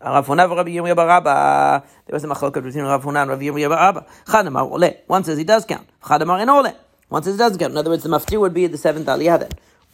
Rav. 0.01 0.27
There 0.27 0.35
was 2.13 2.25
a 2.25 2.29
machloket 2.29 2.63
between 2.63 2.85
Rav 2.85 3.03
Huna 3.05 3.23
and 3.23 3.31
Rabbi 3.31 3.43
Yirmiyah. 3.43 4.07
Chadamar 4.27 4.71
ole. 4.71 4.97
One 5.07 5.25
says 5.25 5.39
he 5.39 5.45
does 5.45 5.65
count. 5.65 5.89
Ole. 6.09 6.73
One 7.09 7.23
says 7.23 7.35
he 7.35 7.39
doesn't 7.39 7.59
count. 7.59 7.73
In 7.73 7.79
other 7.79 7.91
words, 7.91 8.05
the 8.05 8.09
maftir 8.09 8.39
would 8.39 8.55
be 8.55 8.67
the 8.69 8.79
seventh 8.79 9.07
aliyah 9.07 9.41
then, 9.41 9.51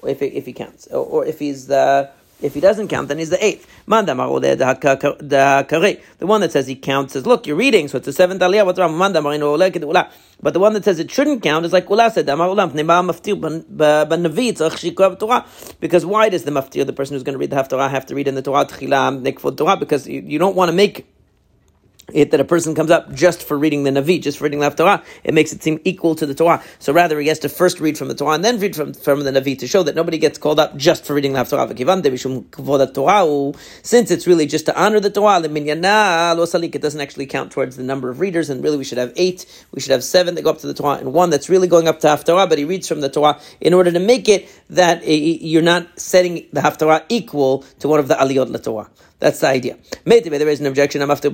if 0.07 0.21
he, 0.21 0.27
if 0.27 0.45
he 0.45 0.53
counts, 0.53 0.87
or, 0.89 1.07
or 1.07 1.25
if 1.25 1.39
he's 1.39 1.69
the 1.69 2.11
if 2.45 2.55
he 2.55 2.61
doesn't 2.61 2.89
count, 2.89 3.09
then 3.09 3.19
he's 3.19 3.31
the 3.31 3.45
eighth. 3.45 3.67
The 3.87 4.15
one 6.21 6.41
that 6.43 6.53
says 6.53 6.67
he 6.67 6.77
counts 6.77 7.15
says, 7.15 7.27
look, 7.27 7.47
you're 7.47 7.57
reading, 7.57 7.89
so 7.89 7.97
it's 7.97 8.05
the 8.05 8.13
seventh 8.13 8.43
aliyah. 8.43 8.67
What's 8.67 8.79
wrong? 8.79 8.99
But 10.43 10.53
the 10.53 10.61
one 10.61 10.75
that 10.75 10.85
says 10.85 10.99
it 10.99 11.11
shouldn't 11.11 11.43
count 11.43 11.65
is 11.65 11.73
like 11.73 11.89
Ula 11.89 12.11
said, 12.11 12.27
because 12.27 12.39
why 16.07 16.29
does 16.29 16.45
the 16.45 16.51
maftir, 16.51 16.85
the 16.85 16.93
person 16.93 17.15
who's 17.15 17.23
going 17.23 17.33
to 17.33 17.39
read 17.39 17.49
the 17.51 17.57
Haftarah, 17.57 17.89
have 17.89 18.05
to 18.07 18.15
read 18.15 18.29
in 18.29 18.35
the 18.35 18.43
Torah, 18.43 18.67
because 19.77 20.07
you 20.07 20.39
don't 20.39 20.55
want 20.55 20.69
to 20.69 20.75
make 20.75 21.07
it 22.13 22.31
that 22.31 22.41
a 22.41 22.45
person 22.45 22.75
comes 22.75 22.91
up 22.91 23.13
just 23.13 23.43
for 23.43 23.59
reading 23.59 23.85
the 23.85 23.91
Navi, 23.91 24.21
just 24.21 24.39
for 24.39 24.45
reading 24.45 24.61
the 24.61 24.71
Torah, 24.71 25.03
it 25.23 25.35
makes 25.35 25.53
it 25.53 25.63
seem 25.63 25.81
equal 25.85 26.15
to 26.17 26.27
the 26.27 26.35
Torah. 26.35 26.63
So 26.79 26.93
rather, 26.93 27.19
he 27.21 27.29
has 27.29 27.39
to 27.41 27.49
first 27.49 27.81
read 27.81 27.97
from 27.97 28.09
the 28.09 28.15
Torah 28.15 28.35
and 28.35 28.45
then 28.45 28.59
read 28.59 28.77
from, 28.77 28.93
from 28.93 29.21
the 29.21 29.31
Navi 29.31 29.59
to 29.59 29.67
show 29.67 29.83
that 29.83 29.95
nobody 29.95 30.19
gets 30.19 30.39
called 30.39 30.61
up 30.61 30.77
just 30.77 31.05
for 31.05 31.15
reading 31.15 31.33
the 31.33 31.45
Torah. 32.95 33.53
Since 33.83 34.11
it's 34.11 34.27
really 34.27 34.47
just 34.47 34.67
to 34.67 34.81
honor 34.81 35.01
the 35.01 35.11
Torah, 35.11 35.43
it 35.43 36.83
doesn't 36.83 37.01
actually 37.01 37.27
count 37.27 37.53
towards 37.53 37.77
the 37.77 37.83
number 37.83 38.11
of 38.11 38.21
readers, 38.21 38.51
and 38.51 38.63
really 38.63 38.77
we 38.77 38.85
should 38.85 38.99
have 38.99 39.13
eight, 39.17 39.47
we 39.73 39.81
should 39.81 39.93
have 39.93 40.05
seven 40.05 40.35
that 40.35 40.43
go 40.43 40.51
up 40.51 40.59
to 40.59 40.67
the 40.67 40.75
Torah, 40.75 40.99
and 40.99 41.13
one 41.13 41.31
that's 41.31 41.49
really 41.49 41.69
going 41.69 41.89
up 41.89 42.01
to 42.01 42.07
Haftarah, 42.07 42.49
but 42.49 42.59
he 42.59 42.65
reads 42.65 42.89
from 42.89 43.01
the 43.01 43.09
Torah 43.09 43.41
in 43.61 43.75
order 43.75 43.91
to 43.91 44.01
make 44.01 44.29
it 44.29 44.49
that 44.71 44.99
eh, 45.03 45.07
eh, 45.07 45.39
you're 45.41 45.63
not 45.63 45.99
setting 45.99 46.47
the 46.53 46.61
Haftarah 46.61 47.05
equal 47.09 47.65
to 47.81 47.89
one 47.89 48.01
of 48.01 48.09
the 48.09 48.15
Aliyot 48.15 48.51
La 48.51 48.59
Torah. 48.59 48.91
That's 49.21 49.41
the 49.41 49.47
idea. 49.47 49.79
Maybe 50.05 50.29
there 50.29 50.49
is 50.49 50.61
an 50.61 50.67
objection. 50.67 51.01
It 51.01 51.09
says 51.09 51.25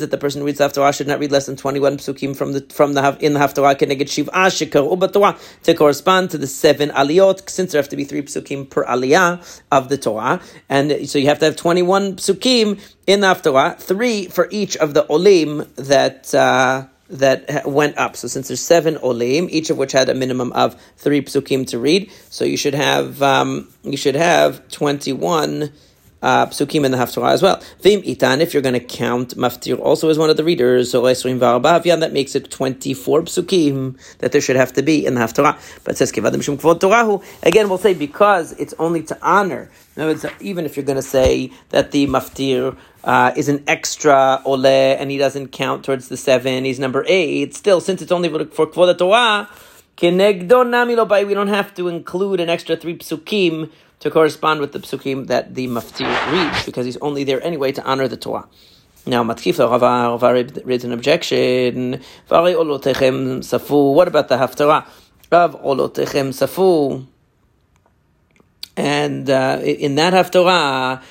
that 0.00 0.10
the 0.10 0.18
person 0.18 0.40
who 0.40 0.46
reads 0.46 0.58
the 0.58 0.68
Haftarah 0.68 0.94
should 0.94 1.08
not 1.08 1.18
read 1.18 1.32
less 1.32 1.46
than 1.46 1.56
21 1.56 1.96
psukim 1.96 2.36
from 2.36 2.52
the 2.52 2.60
from 2.72 2.92
the 2.92 3.16
in 3.20 3.32
the 3.32 3.40
Haftarah 3.40 3.78
to 5.62 5.74
correspond 5.74 6.30
to 6.30 6.38
the 6.38 6.46
seven 6.46 6.90
aliyot, 6.90 7.48
since 7.48 7.72
there 7.72 7.80
have 7.80 7.88
to 7.88 7.96
be 7.96 8.04
three 8.04 8.22
psukim 8.22 8.68
per 8.68 8.84
aliyah 8.84 9.60
of 9.72 9.88
the 9.88 9.98
Torah, 9.98 10.40
and 10.68 11.08
so 11.08 11.18
you 11.18 11.26
have 11.26 11.38
to 11.40 11.46
have 11.46 11.56
21 11.56 12.16
psukim 12.16 12.78
in 13.06 13.20
the 13.20 13.26
Haftarah, 13.26 13.78
three 13.78 14.28
for 14.28 14.46
each 14.50 14.76
of 14.76 14.94
the 14.94 15.06
olim 15.08 15.66
that. 15.76 16.34
Uh, 16.34 16.86
that 17.10 17.66
went 17.68 17.98
up. 17.98 18.16
So 18.16 18.28
since 18.28 18.48
there's 18.48 18.60
seven 18.60 18.96
olim, 18.98 19.48
each 19.50 19.70
of 19.70 19.78
which 19.78 19.92
had 19.92 20.08
a 20.08 20.14
minimum 20.14 20.52
of 20.52 20.80
three 20.96 21.22
psukim 21.22 21.66
to 21.68 21.78
read, 21.78 22.10
so 22.30 22.44
you 22.44 22.56
should 22.56 22.74
have 22.74 23.22
um, 23.22 23.68
you 23.82 23.96
should 23.96 24.14
have 24.14 24.66
twenty 24.68 25.12
one. 25.12 25.72
Uh, 26.22 26.44
psukim 26.44 26.84
in 26.84 26.92
the 26.92 26.98
Haftarah 26.98 27.32
as 27.32 27.40
well. 27.40 27.62
Vim 27.80 28.02
itan, 28.02 28.40
if 28.40 28.52
you're 28.52 28.62
going 28.62 28.74
to 28.74 28.78
count 28.78 29.34
maftir 29.38 29.78
also 29.78 30.10
as 30.10 30.18
one 30.18 30.28
of 30.28 30.36
the 30.36 30.44
readers, 30.44 30.90
so 30.90 31.00
that 31.00 32.10
makes 32.12 32.34
it 32.34 32.50
24 32.50 33.22
psukim 33.22 33.98
that 34.18 34.30
there 34.30 34.42
should 34.42 34.56
have 34.56 34.70
to 34.74 34.82
be 34.82 35.06
in 35.06 35.14
the 35.14 35.20
Haftarah. 35.22 35.56
But 35.82 35.96
says 35.96 36.12
kivadim 36.12 36.42
shum 36.42 36.58
torahu. 36.58 37.24
Again, 37.42 37.70
we'll 37.70 37.78
say 37.78 37.94
because 37.94 38.52
it's 38.58 38.74
only 38.78 39.02
to 39.04 39.16
honor. 39.22 39.70
In 39.96 40.02
other 40.02 40.12
words, 40.12 40.26
even 40.40 40.66
if 40.66 40.76
you're 40.76 40.84
going 40.84 40.96
to 40.96 41.02
say 41.02 41.52
that 41.70 41.90
the 41.90 42.06
maftir 42.06 42.76
uh, 43.04 43.32
is 43.36 43.48
an 43.48 43.64
extra 43.66 44.42
ole 44.44 44.66
and 44.66 45.10
he 45.10 45.18
doesn't 45.18 45.48
count 45.48 45.84
towards 45.84 46.08
the 46.08 46.16
seven, 46.16 46.64
he's 46.64 46.78
number 46.78 47.04
eight. 47.08 47.54
Still, 47.54 47.80
since 47.80 48.02
it's 48.02 48.12
only 48.12 48.28
for 48.28 48.66
Kvod 48.66 48.98
Torah, 48.98 49.48
we 51.26 51.34
don't 51.34 51.48
have 51.48 51.74
to 51.74 51.88
include 51.88 52.40
an 52.40 52.48
extra 52.48 52.76
three 52.76 52.96
psukim 52.96 53.70
to 54.00 54.10
correspond 54.10 54.60
with 54.60 54.72
the 54.72 54.78
psukim 54.78 55.26
that 55.26 55.54
the 55.54 55.66
maftir 55.66 56.32
reads, 56.32 56.64
because 56.64 56.86
he's 56.86 56.96
only 56.98 57.22
there 57.24 57.42
anyway 57.44 57.70
to 57.72 57.84
honor 57.84 58.08
the 58.08 58.16
Torah. 58.16 58.48
Now, 59.06 59.22
Matkifa 59.24 59.70
Rava 59.70 60.18
Rava 60.18 60.62
reads 60.64 60.84
an 60.84 60.92
objection. 60.92 62.00
What 62.28 62.48
about 62.48 62.82
the 62.82 64.36
haftarah 64.36 64.86
of 65.32 65.62
olotechem 65.62 66.32
safu? 66.32 67.06
And 68.76 69.28
uh, 69.28 69.60
in 69.62 69.96
that 69.96 70.12
haftarah, 70.12 71.02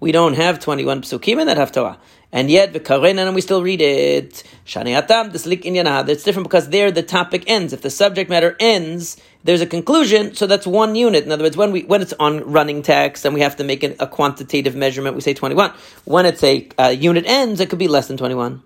we 0.00 0.12
don't 0.12 0.34
have 0.34 0.58
21 0.58 1.02
psukim 1.02 1.40
in 1.40 1.46
that 1.46 1.58
haftarah. 1.58 1.98
And 2.32 2.48
yet, 2.48 2.74
and 2.74 3.34
we 3.34 3.40
still 3.40 3.62
read 3.62 3.82
it. 3.82 4.44
Shaniatam 4.64 5.32
the 5.32 5.38
Slikiny. 5.38 6.08
It's 6.08 6.22
different 6.22 6.44
because 6.44 6.68
there 6.68 6.92
the 6.92 7.02
topic 7.02 7.42
ends. 7.48 7.72
If 7.72 7.82
the 7.82 7.90
subject 7.90 8.30
matter 8.30 8.56
ends, 8.60 9.16
there's 9.42 9.60
a 9.60 9.66
conclusion, 9.66 10.34
so 10.34 10.46
that's 10.46 10.66
one 10.66 10.94
unit. 10.94 11.24
In 11.24 11.32
other 11.32 11.42
words, 11.42 11.56
when 11.56 11.72
we 11.72 11.82
when 11.82 12.02
it's 12.02 12.14
on 12.20 12.44
running 12.44 12.82
text 12.82 13.24
and 13.24 13.34
we 13.34 13.40
have 13.40 13.56
to 13.56 13.64
make 13.64 13.82
a 13.82 14.06
quantitative 14.06 14.76
measurement, 14.76 15.16
we 15.16 15.22
say 15.22 15.34
21. 15.34 15.72
When 16.04 16.24
it's 16.24 16.44
a 16.44 16.68
uh, 16.78 16.88
unit 16.88 17.24
ends, 17.26 17.58
it 17.58 17.68
could 17.68 17.80
be 17.80 17.88
less 17.88 18.06
than 18.06 18.16
21. 18.16 18.62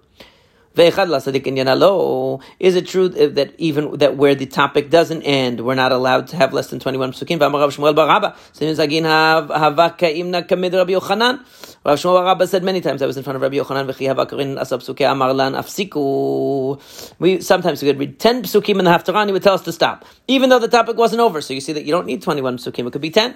Is 0.76 0.99
it 2.76 2.87
true 2.88 3.09
that 3.09 3.54
even 3.59 3.99
that 3.99 4.16
where 4.16 4.35
the 4.35 4.47
topic 4.47 4.90
doesn't 4.90 5.23
end, 5.23 5.61
we're 5.61 5.76
not 5.76 5.93
allowed 5.93 6.26
to 6.28 6.37
have 6.37 6.52
less 6.52 6.66
than 6.66 6.81
21 6.81 7.12
psukim? 7.12 7.40
Rav 7.40 7.52
Shmuel 7.76 7.95
bar 7.95 8.11
Abba 8.11 8.35
said 12.49 12.64
many 12.64 12.81
times, 12.81 13.02
I 13.02 13.07
was 13.07 13.16
in 13.16 13.23
front 13.23 13.37
of 13.37 13.43
Rabbi 13.43 13.57
Yochanan, 13.57 13.87
we 17.19 17.40
sometimes 17.40 17.83
we 17.83 17.88
could 17.88 17.99
read 17.99 18.19
10 18.19 18.43
psukim 18.43 18.78
in 18.78 18.85
the 18.85 18.90
Haftarah, 18.90 19.21
and 19.21 19.28
he 19.28 19.33
would 19.33 19.43
tell 19.43 19.54
us 19.54 19.62
to 19.62 19.73
stop, 19.73 20.04
even 20.26 20.50
though 20.50 20.59
the 20.59 20.66
topic 20.66 20.97
wasn't 20.97 21.21
over. 21.21 21.40
So 21.40 21.54
you 21.54 21.61
see 21.61 21.73
that 21.73 21.85
you 21.85 21.93
don't 21.93 22.07
need 22.07 22.23
21 22.23 22.57
psukim, 22.59 22.87
it 22.88 22.93
could 22.93 23.02
be 23.02 23.11
10. 23.11 23.35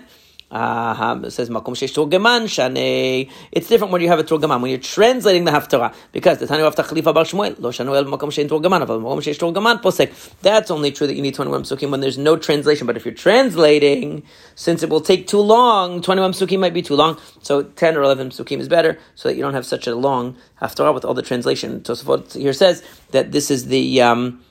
Uh, 0.50 1.20
it 1.24 1.30
says 1.30 1.50
makom 1.50 1.74
shesh 1.76 1.92
turgaman 1.92 2.48
shane. 2.48 3.30
It's 3.52 3.68
different 3.68 3.92
when 3.92 4.00
you 4.00 4.08
have 4.08 4.18
a 4.18 4.24
turgaman 4.24 4.62
when 4.62 4.70
you're 4.70 4.80
translating 4.80 5.44
the 5.44 5.50
haftarah 5.50 5.94
because 6.12 6.38
the 6.38 6.46
Tanya 6.46 6.64
of 6.64 6.74
Tachlifa 6.74 7.12
Bar 7.12 7.24
Shmuel 7.24 7.60
lo 7.60 7.70
shanu 7.70 7.94
el 7.94 8.04
makom 8.04 8.30
shein 8.32 8.48
turgaman 8.48 8.86
aval 8.86 9.02
makom 9.02 9.18
shesh 9.18 9.38
turgaman 9.38 9.82
posek. 9.82 10.10
That's 10.40 10.70
only 10.70 10.90
true 10.90 11.06
that 11.06 11.14
you 11.14 11.20
need 11.20 11.34
21 11.34 11.64
psukim 11.64 11.90
when 11.90 12.00
there's 12.00 12.16
no 12.16 12.36
translation. 12.38 12.86
But 12.86 12.96
if 12.96 13.04
you're 13.04 13.14
translating, 13.14 14.22
since 14.54 14.82
it 14.82 14.88
will 14.88 15.02
take 15.02 15.26
too 15.26 15.40
long, 15.40 16.00
21 16.00 16.32
psukim 16.32 16.60
might 16.60 16.72
be 16.72 16.82
too 16.82 16.94
long. 16.94 17.20
So 17.42 17.64
10 17.64 17.98
or 17.98 18.02
11 18.02 18.30
psukim 18.30 18.58
is 18.58 18.68
better, 18.68 18.98
so 19.16 19.28
that 19.28 19.34
you 19.34 19.42
don't 19.42 19.54
have 19.54 19.66
such 19.66 19.86
a 19.86 19.94
long 19.94 20.36
haftarah 20.62 20.94
with 20.94 21.04
all 21.04 21.14
the 21.14 21.22
translation. 21.22 21.80
Tosafot 21.80 22.32
here 22.32 22.54
says 22.54 22.82
that 23.10 23.32
this 23.32 23.50
is 23.50 23.66
the 23.66 24.00
um, 24.00 24.42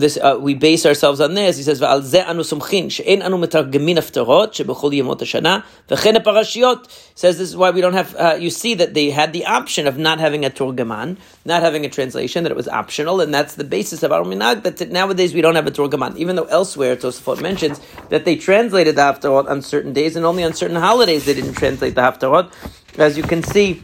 this 0.00 0.18
uh, 0.18 0.38
we 0.40 0.54
base 0.54 0.84
ourselves 0.84 1.20
on 1.20 1.34
this. 1.34 1.56
He 1.56 1.62
says, 1.62 1.80
"V'al 1.80 2.02
ze 2.02 2.20
anu 2.20 2.42
sumchin 2.42 2.90
she'en 2.90 3.22
anu 3.22 3.38
metargemin 3.38 3.96
haftarot 3.96 4.52
shebechol 4.52 4.92
yemot 4.92 5.20
hashana 5.20 5.64
v'chen 5.88 6.16
parashiot." 6.22 6.88
Says 7.14 7.38
this 7.38 7.48
is 7.48 7.56
why 7.56 7.70
we 7.70 7.80
don't 7.80 7.94
have. 7.94 8.14
Uh, 8.14 8.36
you 8.38 8.50
see 8.50 8.74
that 8.74 8.94
they 8.94 9.10
had 9.10 9.32
the 9.32 9.46
option 9.46 9.86
of 9.86 9.96
not 9.96 10.20
having 10.20 10.44
a 10.44 10.50
turgaman, 10.50 11.16
not 11.44 11.62
having 11.62 11.84
a 11.84 11.88
translation, 11.88 12.42
that 12.44 12.52
it 12.52 12.56
was 12.56 12.68
optional, 12.68 13.20
and 13.20 13.32
that's 13.32 13.54
the 13.54 13.64
basis 13.64 14.02
of 14.02 14.12
our 14.12 14.22
minag. 14.22 14.62
That 14.62 14.90
nowadays 14.90 15.32
we 15.32 15.40
don't 15.40 15.54
have 15.54 15.66
a 15.66 15.70
turgaman, 15.70 16.16
even 16.16 16.36
though 16.36 16.44
elsewhere 16.44 16.96
Tosafot 16.96 17.40
mentions 17.40 17.80
that 18.10 18.24
they 18.24 18.36
translated 18.36 18.96
the 18.96 19.02
haftarot 19.02 19.48
on 19.48 19.62
certain 19.62 19.92
days 19.92 20.16
and 20.16 20.26
only 20.26 20.44
on 20.44 20.52
certain 20.52 20.76
holidays 20.76 21.24
they 21.24 21.34
didn't 21.34 21.54
translate 21.54 21.94
the 21.94 22.02
haftarot. 22.02 22.52
As 22.98 23.16
you 23.16 23.22
can 23.22 23.42
see 23.42 23.82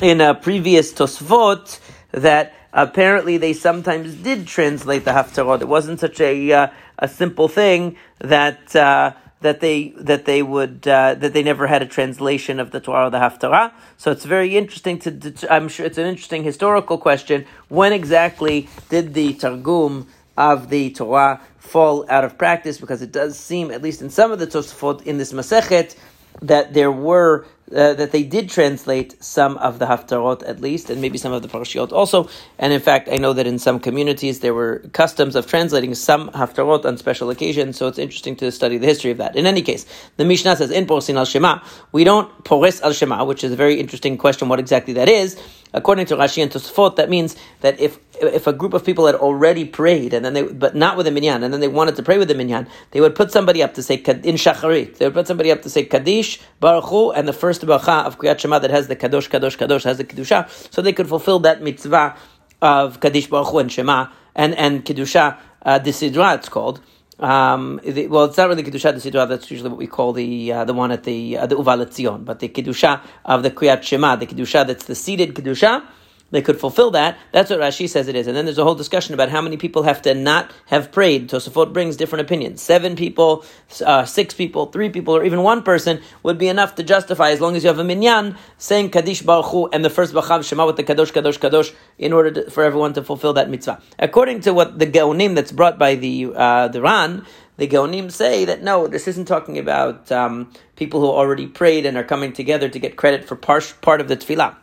in 0.00 0.20
a 0.20 0.34
previous 0.34 0.92
Tosfot 0.92 1.80
that 2.10 2.52
apparently 2.72 3.36
they 3.36 3.52
sometimes 3.52 4.14
did 4.14 4.46
translate 4.46 5.04
the 5.04 5.12
Haftarot. 5.12 5.60
It 5.60 5.68
wasn't 5.68 6.00
such 6.00 6.20
a 6.20 6.52
uh, 6.52 6.66
a 6.98 7.08
simple 7.08 7.48
thing 7.48 7.96
that 8.20 8.74
uh, 8.74 9.12
that 9.40 9.60
they 9.60 9.92
that 9.96 10.24
they 10.24 10.42
would 10.42 10.86
uh, 10.88 11.14
that 11.14 11.32
they 11.32 11.42
never 11.42 11.66
had 11.66 11.82
a 11.82 11.86
translation 11.86 12.58
of 12.58 12.70
the 12.70 12.80
Torah 12.80 13.06
or 13.06 13.10
the 13.10 13.18
Haftarah. 13.18 13.72
So 13.96 14.10
it's 14.10 14.24
very 14.24 14.56
interesting 14.56 14.98
to, 15.00 15.10
to, 15.10 15.52
I'm 15.52 15.68
sure 15.68 15.84
it's 15.84 15.98
an 15.98 16.06
interesting 16.06 16.44
historical 16.44 16.98
question. 16.98 17.44
When 17.68 17.92
exactly 17.92 18.68
did 18.88 19.14
the 19.14 19.34
Targum 19.34 20.06
of 20.36 20.70
the 20.70 20.90
Torah 20.92 21.40
fall 21.58 22.06
out 22.08 22.24
of 22.24 22.38
practice? 22.38 22.78
Because 22.78 23.02
it 23.02 23.12
does 23.12 23.38
seem, 23.38 23.70
at 23.70 23.82
least 23.82 24.00
in 24.00 24.10
some 24.10 24.32
of 24.32 24.38
the 24.38 24.46
Tosafot 24.46 25.02
in 25.02 25.18
this 25.18 25.32
Masechet, 25.32 25.96
that 26.40 26.72
there 26.72 26.90
were 26.90 27.46
uh, 27.74 27.94
that 27.94 28.12
they 28.12 28.22
did 28.22 28.48
translate 28.50 29.22
some 29.22 29.56
of 29.58 29.78
the 29.78 29.86
haftarot 29.86 30.46
at 30.48 30.60
least, 30.60 30.90
and 30.90 31.00
maybe 31.00 31.18
some 31.18 31.32
of 31.32 31.42
the 31.42 31.48
parashiot 31.48 31.92
also. 31.92 32.28
And 32.58 32.72
in 32.72 32.80
fact, 32.80 33.08
I 33.10 33.16
know 33.16 33.32
that 33.32 33.46
in 33.46 33.58
some 33.58 33.80
communities 33.80 34.40
there 34.40 34.54
were 34.54 34.80
customs 34.92 35.36
of 35.36 35.46
translating 35.46 35.94
some 35.94 36.30
haftarot 36.30 36.84
on 36.84 36.96
special 36.96 37.30
occasions. 37.30 37.76
So 37.76 37.88
it's 37.88 37.98
interesting 37.98 38.36
to 38.36 38.50
study 38.52 38.78
the 38.78 38.86
history 38.86 39.10
of 39.10 39.18
that. 39.18 39.36
In 39.36 39.46
any 39.46 39.62
case, 39.62 39.86
the 40.16 40.24
Mishnah 40.24 40.56
says 40.56 40.70
in 40.70 40.86
porsin 40.86 41.16
al 41.16 41.24
shema 41.24 41.60
we 41.92 42.04
don't 42.04 42.44
pores 42.44 42.80
al 42.82 42.92
shema, 42.92 43.24
which 43.24 43.44
is 43.44 43.52
a 43.52 43.56
very 43.56 43.80
interesting 43.80 44.16
question. 44.18 44.48
What 44.48 44.60
exactly 44.60 44.94
that 44.94 45.08
is? 45.08 45.40
According 45.74 46.06
to 46.06 46.16
Rashi 46.16 46.42
and 46.42 46.52
Tosfot, 46.52 46.96
that 46.96 47.08
means 47.08 47.36
that 47.60 47.80
if 47.80 47.98
if 48.20 48.46
a 48.46 48.52
group 48.52 48.74
of 48.74 48.84
people 48.84 49.06
had 49.06 49.14
already 49.14 49.64
prayed 49.64 50.12
and 50.12 50.24
then 50.24 50.34
they 50.34 50.42
but 50.42 50.74
not 50.74 50.96
with 50.96 51.06
a 51.06 51.10
minyan 51.10 51.42
and 51.42 51.52
then 51.52 51.60
they 51.60 51.68
wanted 51.68 51.96
to 51.96 52.02
pray 52.02 52.18
with 52.18 52.28
the 52.28 52.34
minyan, 52.34 52.68
they 52.90 53.00
would 53.00 53.14
put 53.14 53.32
somebody 53.32 53.62
up 53.62 53.74
to 53.74 53.82
say 53.82 53.94
in 53.94 54.36
shacharit. 54.36 54.98
They 54.98 55.06
would 55.06 55.14
put 55.14 55.26
somebody 55.26 55.50
up 55.50 55.62
to 55.62 55.70
say 55.70 55.84
kaddish 55.84 56.40
baruch 56.60 56.84
Hu, 56.84 57.10
and 57.12 57.26
the 57.26 57.32
first 57.32 57.62
bracha 57.62 58.04
of 58.04 58.18
Kriyat 58.18 58.38
Shema 58.38 58.58
that 58.58 58.70
has 58.70 58.88
the 58.88 58.96
kadosh 58.96 59.28
kadosh 59.30 59.56
kadosh 59.56 59.84
has 59.84 59.98
the 59.98 60.04
kedusha, 60.04 60.48
so 60.72 60.82
they 60.82 60.92
could 60.92 61.08
fulfill 61.08 61.38
that 61.40 61.62
mitzvah 61.62 62.16
of 62.60 63.00
kaddish 63.00 63.28
baruch 63.28 63.48
Hu 63.48 63.58
and 63.58 63.72
Shema 63.72 64.08
and 64.34 64.54
and 64.56 64.84
kedusha 64.84 65.38
uh, 65.62 65.78
desidra 65.78 66.34
it's 66.36 66.48
called. 66.48 66.80
Um, 67.22 67.80
the, 67.84 68.08
well, 68.08 68.24
it's 68.24 68.36
not 68.36 68.48
really 68.48 68.64
kedusha 68.64 68.92
the 69.00 69.10
desidra. 69.10 69.28
That's 69.28 69.48
usually 69.48 69.70
what 69.70 69.78
we 69.78 69.86
call 69.86 70.12
the 70.12 70.52
uh, 70.52 70.64
the 70.64 70.74
one 70.74 70.90
at 70.90 71.04
the 71.04 71.38
uh, 71.38 71.46
the 71.46 71.54
uvalatzion, 71.54 72.24
but 72.24 72.40
the 72.40 72.48
kedusha 72.48 73.00
of 73.24 73.44
the 73.44 73.52
kriyat 73.52 73.84
shema, 73.84 74.16
the 74.16 74.26
kedusha 74.26 74.66
that's 74.66 74.86
the 74.86 74.96
seated 74.96 75.32
kedusha 75.32 75.84
they 76.32 76.42
could 76.42 76.58
fulfill 76.58 76.90
that. 76.90 77.18
That's 77.30 77.50
what 77.50 77.60
Rashi 77.60 77.88
says 77.88 78.08
it 78.08 78.16
is. 78.16 78.26
And 78.26 78.36
then 78.36 78.46
there's 78.46 78.58
a 78.58 78.64
whole 78.64 78.74
discussion 78.74 79.14
about 79.14 79.28
how 79.28 79.40
many 79.40 79.56
people 79.56 79.84
have 79.84 80.02
to 80.02 80.14
not 80.14 80.50
have 80.66 80.90
prayed. 80.90 81.28
Tosafot 81.28 81.72
brings 81.72 81.96
different 81.96 82.22
opinions. 82.22 82.60
Seven 82.60 82.96
people, 82.96 83.44
uh, 83.84 84.04
six 84.04 84.34
people, 84.34 84.66
three 84.66 84.88
people, 84.88 85.14
or 85.14 85.24
even 85.24 85.42
one 85.42 85.62
person 85.62 86.00
would 86.22 86.38
be 86.38 86.48
enough 86.48 86.74
to 86.76 86.82
justify 86.82 87.30
as 87.30 87.40
long 87.40 87.54
as 87.54 87.62
you 87.62 87.68
have 87.68 87.78
a 87.78 87.84
minyan 87.84 88.36
saying 88.58 88.90
Kaddish 88.90 89.22
Baruch 89.22 89.46
Hu 89.46 89.68
and 89.68 89.84
the 89.84 89.90
first 89.90 90.12
Bacham 90.14 90.42
Shema 90.42 90.66
with 90.66 90.76
the 90.76 90.84
Kadosh, 90.84 91.12
Kadosh, 91.12 91.38
Kadosh 91.38 91.72
in 91.98 92.12
order 92.12 92.30
to, 92.30 92.50
for 92.50 92.64
everyone 92.64 92.94
to 92.94 93.04
fulfill 93.04 93.34
that 93.34 93.50
mitzvah. 93.50 93.80
According 93.98 94.40
to 94.40 94.54
what 94.54 94.78
the 94.78 94.86
Geonim 94.86 95.34
that's 95.34 95.52
brought 95.52 95.78
by 95.78 95.94
the, 95.94 96.32
uh, 96.34 96.68
the 96.68 96.80
Ran, 96.80 97.26
the 97.58 97.68
Geonim 97.68 98.10
say 98.10 98.46
that 98.46 98.62
no, 98.62 98.86
this 98.86 99.06
isn't 99.06 99.26
talking 99.26 99.58
about 99.58 100.10
um, 100.10 100.50
people 100.76 101.00
who 101.00 101.08
already 101.08 101.46
prayed 101.46 101.84
and 101.84 101.98
are 101.98 102.04
coming 102.04 102.32
together 102.32 102.70
to 102.70 102.78
get 102.78 102.96
credit 102.96 103.26
for 103.26 103.36
part, 103.36 103.74
part 103.82 104.00
of 104.00 104.08
the 104.08 104.16
tefillah. 104.16 104.56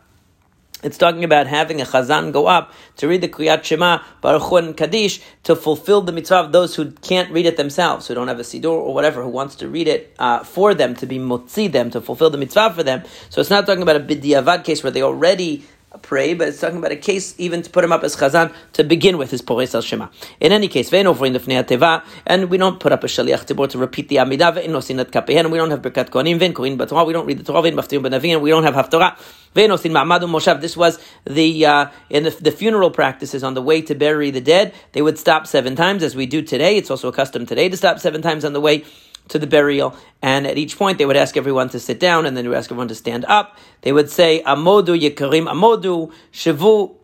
It's 0.82 0.96
talking 0.96 1.24
about 1.24 1.46
having 1.46 1.80
a 1.80 1.84
chazan 1.84 2.32
go 2.32 2.46
up 2.46 2.72
to 2.96 3.08
read 3.08 3.20
the 3.20 3.28
Kriyat 3.28 3.64
Shema, 3.64 4.02
Baruch 4.22 4.42
Hu 4.42 4.56
and 4.56 4.76
Kaddish, 4.76 5.20
to 5.42 5.54
fulfill 5.54 6.00
the 6.00 6.12
mitzvah 6.12 6.36
of 6.36 6.52
those 6.52 6.74
who 6.74 6.90
can't 6.90 7.30
read 7.30 7.46
it 7.46 7.56
themselves, 7.56 8.08
who 8.08 8.14
don't 8.14 8.28
have 8.28 8.40
a 8.40 8.42
siddur 8.42 8.70
or 8.70 8.94
whatever, 8.94 9.22
who 9.22 9.28
wants 9.28 9.56
to 9.56 9.68
read 9.68 9.88
it 9.88 10.14
uh, 10.18 10.42
for 10.42 10.74
them, 10.74 10.94
to 10.96 11.06
be 11.06 11.18
motzi 11.18 11.70
them, 11.70 11.90
to 11.90 12.00
fulfill 12.00 12.30
the 12.30 12.38
mitzvah 12.38 12.72
for 12.74 12.82
them. 12.82 13.02
So 13.28 13.40
it's 13.40 13.50
not 13.50 13.66
talking 13.66 13.82
about 13.82 13.96
a 13.96 14.00
bidiyavad 14.00 14.64
case 14.64 14.82
where 14.82 14.90
they 14.90 15.02
already 15.02 15.64
pray, 16.02 16.34
but 16.34 16.48
it's 16.48 16.60
talking 16.60 16.78
about 16.78 16.92
a 16.92 16.96
case 16.96 17.34
even 17.36 17.62
to 17.62 17.68
put 17.68 17.84
him 17.84 17.92
up 17.92 18.04
as 18.04 18.16
chazan 18.16 18.54
to 18.74 18.84
begin 18.84 19.18
with 19.18 19.30
his 19.30 19.42
pores 19.42 19.74
al 19.74 19.82
shema. 19.82 20.08
In 20.38 20.52
any 20.52 20.68
case, 20.68 20.88
ve'en 20.88 21.10
offering 21.10 21.32
the 21.32 21.40
teva, 21.40 22.04
and 22.26 22.48
we 22.48 22.58
don't 22.58 22.78
put 22.78 22.92
up 22.92 23.02
a 23.02 23.06
shaliach 23.06 23.46
tzibur 23.46 23.68
to 23.70 23.78
repeat 23.78 24.08
the 24.08 24.16
amidah, 24.16 24.54
ve'en 24.54 25.50
we 25.50 25.58
don't 25.58 25.70
have 25.70 25.82
berkat 25.82 26.10
kohanim, 26.10 26.38
ve'en 26.38 26.78
b'torah, 26.78 27.06
we 27.06 27.12
don't 27.12 27.26
read 27.26 27.38
the 27.38 27.44
Torah, 27.44 27.62
ve'en 27.62 28.32
and 28.32 28.42
we 28.42 28.50
don't 28.50 28.62
have 28.62 28.74
haftorah. 28.74 29.18
Ve'en 29.54 29.68
nosin 29.68 29.90
ma'amadu 29.90 30.28
moshav. 30.28 30.60
This 30.60 30.76
was 30.76 30.98
the 31.24 31.66
uh, 31.66 31.86
in 32.08 32.22
the, 32.22 32.30
the 32.30 32.52
funeral 32.52 32.90
practices 32.90 33.42
on 33.42 33.54
the 33.54 33.62
way 33.62 33.82
to 33.82 33.94
bury 33.94 34.30
the 34.30 34.40
dead. 34.40 34.72
They 34.92 35.02
would 35.02 35.18
stop 35.18 35.46
seven 35.46 35.74
times, 35.74 36.02
as 36.02 36.14
we 36.14 36.26
do 36.26 36.42
today. 36.42 36.76
It's 36.76 36.90
also 36.90 37.08
a 37.08 37.12
custom 37.12 37.46
today 37.46 37.68
to 37.68 37.76
stop 37.76 37.98
seven 37.98 38.22
times 38.22 38.44
on 38.44 38.52
the 38.52 38.60
way 38.60 38.84
to 39.28 39.38
the 39.38 39.46
burial. 39.46 39.96
And 40.22 40.46
at 40.46 40.58
each 40.58 40.76
point, 40.76 40.98
they 40.98 41.06
would 41.06 41.16
ask 41.16 41.36
everyone 41.36 41.68
to 41.70 41.80
sit 41.80 41.98
down, 41.98 42.26
and 42.26 42.36
then 42.36 42.44
they 42.44 42.48
would 42.48 42.58
ask 42.58 42.70
everyone 42.70 42.88
to 42.88 42.94
stand 42.94 43.24
up. 43.24 43.56
They 43.82 43.92
would 43.92 44.10
say, 44.10 44.42
Amodu 44.44 44.98
Yikarim 44.98 45.46
Amodu, 45.46 46.12
Shavu 46.32 46.96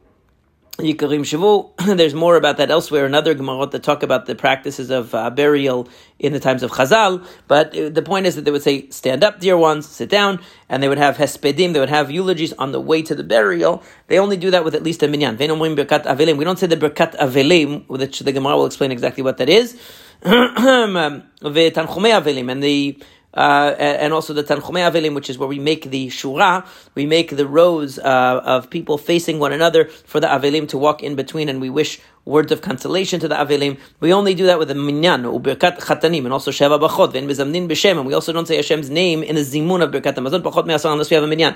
Yikarim 0.79 1.21
Shavu. 1.21 1.73
There's 1.97 2.13
more 2.13 2.37
about 2.37 2.59
that 2.59 2.71
elsewhere 2.71 3.07
in 3.07 3.15
other 3.15 3.35
Gemarot 3.35 3.71
that 3.71 3.83
talk 3.83 4.03
about 4.03 4.27
the 4.27 4.35
practices 4.35 4.91
of 4.91 5.15
uh, 5.15 5.31
burial 5.31 5.89
in 6.19 6.35
the 6.35 6.41
times 6.41 6.63
of 6.63 6.71
Chazal. 6.71 7.27
But 7.49 7.75
uh, 7.75 7.89
the 7.89 8.03
point 8.03 8.27
is 8.27 8.37
that 8.37 8.45
they 8.45 8.51
would 8.51 8.63
say, 8.63 8.91
stand 8.91 9.25
up, 9.25 9.41
dear 9.41 9.57
ones, 9.57 9.89
sit 9.89 10.11
down, 10.11 10.41
and 10.69 10.83
they 10.83 10.89
would 10.89 10.99
have 10.99 11.17
hespedim, 11.17 11.73
they 11.73 11.81
would 11.81 11.89
have 11.89 12.11
eulogies 12.11 12.53
on 12.55 12.73
the 12.73 12.81
way 12.81 13.01
to 13.01 13.15
the 13.15 13.25
burial. 13.25 13.83
They 14.09 14.19
only 14.19 14.37
do 14.37 14.51
that 14.51 14.65
with 14.65 14.75
at 14.75 14.83
least 14.83 15.03
a 15.03 15.09
minyan. 15.09 15.39
We 15.39 15.47
don't 15.47 16.59
say 16.59 16.67
the 16.67 16.77
Birkat 16.77 17.17
Avelim, 17.17 17.89
which 17.89 18.21
the 18.21 18.33
Gemara 18.33 18.57
will 18.57 18.67
explain 18.67 18.93
exactly 18.93 19.23
what 19.23 19.39
that 19.39 19.49
is. 19.49 19.81
Um, 20.27 20.97
and 20.97 22.63
the 22.63 22.99
uh, 23.37 23.75
and 23.79 24.13
also 24.13 24.33
the 24.33 24.43
Tanchumei 24.43 24.91
Avelim, 24.91 25.15
which 25.15 25.29
is 25.31 25.39
where 25.39 25.49
we 25.49 25.59
make 25.59 25.91
the 25.91 26.09
Shura, 26.09 26.67
we 26.95 27.07
make 27.07 27.37
the 27.37 27.47
rows 27.47 27.99
uh, 27.99 28.41
of 28.45 28.71
people 28.71 28.99
facing 28.99 29.39
one 29.39 29.53
another 29.53 29.85
for 29.85 30.21
the 30.21 30.27
Avelim 30.27 30.67
to 30.69 30.79
walk 30.79 31.03
in 31.03 31.15
between, 31.15 31.49
and 31.49 31.61
we 31.61 31.71
wish 31.71 32.01
words 32.25 32.51
of 32.51 32.61
consolation 32.61 33.21
to 33.21 33.29
the 33.29 33.35
Avelim. 33.35 33.79
We 34.01 34.13
only 34.13 34.35
do 34.35 34.47
that 34.47 34.59
with 34.59 34.69
the 34.69 34.75
Minyan, 34.75 35.23
Ubirkat 35.25 35.79
Chatanim, 35.79 36.25
and 36.25 36.33
also 36.33 36.51
Sheva 36.51 36.81
Bachot, 36.81 37.15
and 37.15 38.07
we 38.07 38.15
also 38.15 38.33
don't 38.33 38.47
say 38.47 38.57
Hashem's 38.57 38.91
name 38.91 39.23
in 39.23 39.37
the 39.37 39.43
Zimun 39.43 39.83
of 39.83 39.91
Birkat 39.91 40.15
Hamazon, 40.15 40.43
Pachot 40.43 40.67
Me'asar, 40.67 40.93
unless 40.93 41.11
we 41.11 41.15
have 41.15 41.25
a 41.25 41.27
Minyan. 41.27 41.55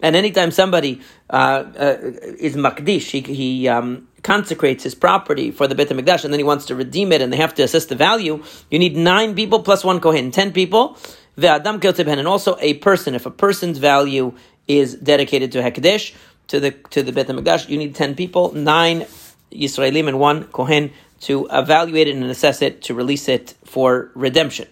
And 0.00 0.16
anytime 0.16 0.50
somebody 0.50 1.00
uh, 1.28 1.34
uh, 1.34 1.96
is 2.38 2.56
Makdish, 2.56 3.10
he, 3.10 3.20
he 3.20 3.68
um, 3.68 4.07
consecrates 4.22 4.84
his 4.84 4.94
property 4.94 5.50
for 5.50 5.66
the 5.66 5.74
Beit 5.74 5.88
HaMikdash 5.88 6.24
and 6.24 6.32
then 6.32 6.40
he 6.40 6.44
wants 6.44 6.66
to 6.66 6.74
redeem 6.74 7.12
it 7.12 7.22
and 7.22 7.32
they 7.32 7.36
have 7.36 7.54
to 7.54 7.62
assess 7.62 7.86
the 7.86 7.94
value, 7.94 8.42
you 8.70 8.78
need 8.78 8.96
nine 8.96 9.34
people 9.34 9.62
plus 9.62 9.84
one 9.84 10.00
Kohen, 10.00 10.30
ten 10.30 10.52
people. 10.52 10.96
The 11.36 11.46
Adam 11.46 11.78
Kiltipan, 11.78 12.18
and 12.18 12.26
also 12.26 12.56
a 12.58 12.74
person. 12.74 13.14
If 13.14 13.24
a 13.24 13.30
person's 13.30 13.78
value 13.78 14.34
is 14.66 14.96
dedicated 14.96 15.52
to 15.52 15.62
Hekdesh, 15.62 16.12
to 16.48 16.58
the 16.58 16.72
to 16.90 17.04
the 17.04 17.12
Beit 17.12 17.28
HaMikdash, 17.28 17.68
you 17.68 17.78
need 17.78 17.94
ten 17.94 18.16
people, 18.16 18.52
nine 18.52 19.06
Yisraelim 19.52 20.08
and 20.08 20.18
one 20.18 20.44
Kohen 20.44 20.90
to 21.20 21.46
evaluate 21.52 22.08
it 22.08 22.16
and 22.16 22.24
assess 22.24 22.60
it, 22.60 22.82
to 22.82 22.94
release 22.94 23.28
it 23.28 23.54
for 23.64 24.10
redemption. 24.14 24.66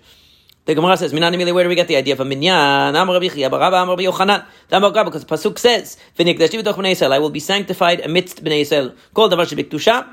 The 0.66 0.74
Gemara 0.74 0.96
says, 0.96 1.12
Minani 1.12 1.54
where 1.54 1.62
do 1.62 1.68
we 1.68 1.76
get 1.76 1.86
the 1.86 1.94
idea 1.94 2.14
of 2.14 2.18
a 2.18 2.24
minyan? 2.24 2.96
Amar 2.96 3.14
Rabbi 3.14 3.28
Chia, 3.28 3.48
Barabba 3.48 3.84
Amar 3.84 3.96
Rabbi 3.96 4.02
Yochanan. 4.02 4.44
Amar 4.72 4.90
because 5.04 5.24
the 5.24 5.32
Pasuk 5.32 5.60
says, 5.60 5.96
V'nikdashti 6.18 6.60
b'toch 6.60 6.74
b'nei 6.74 6.90
Yisrael, 6.90 7.12
I 7.12 7.20
will 7.20 7.30
be 7.30 7.38
sanctified 7.38 8.00
amidst 8.00 8.42
b'nei 8.42 8.62
Yisrael. 8.62 8.96
Kol 9.14 9.30
davar 9.30 9.46
shebiktusha, 9.46 10.12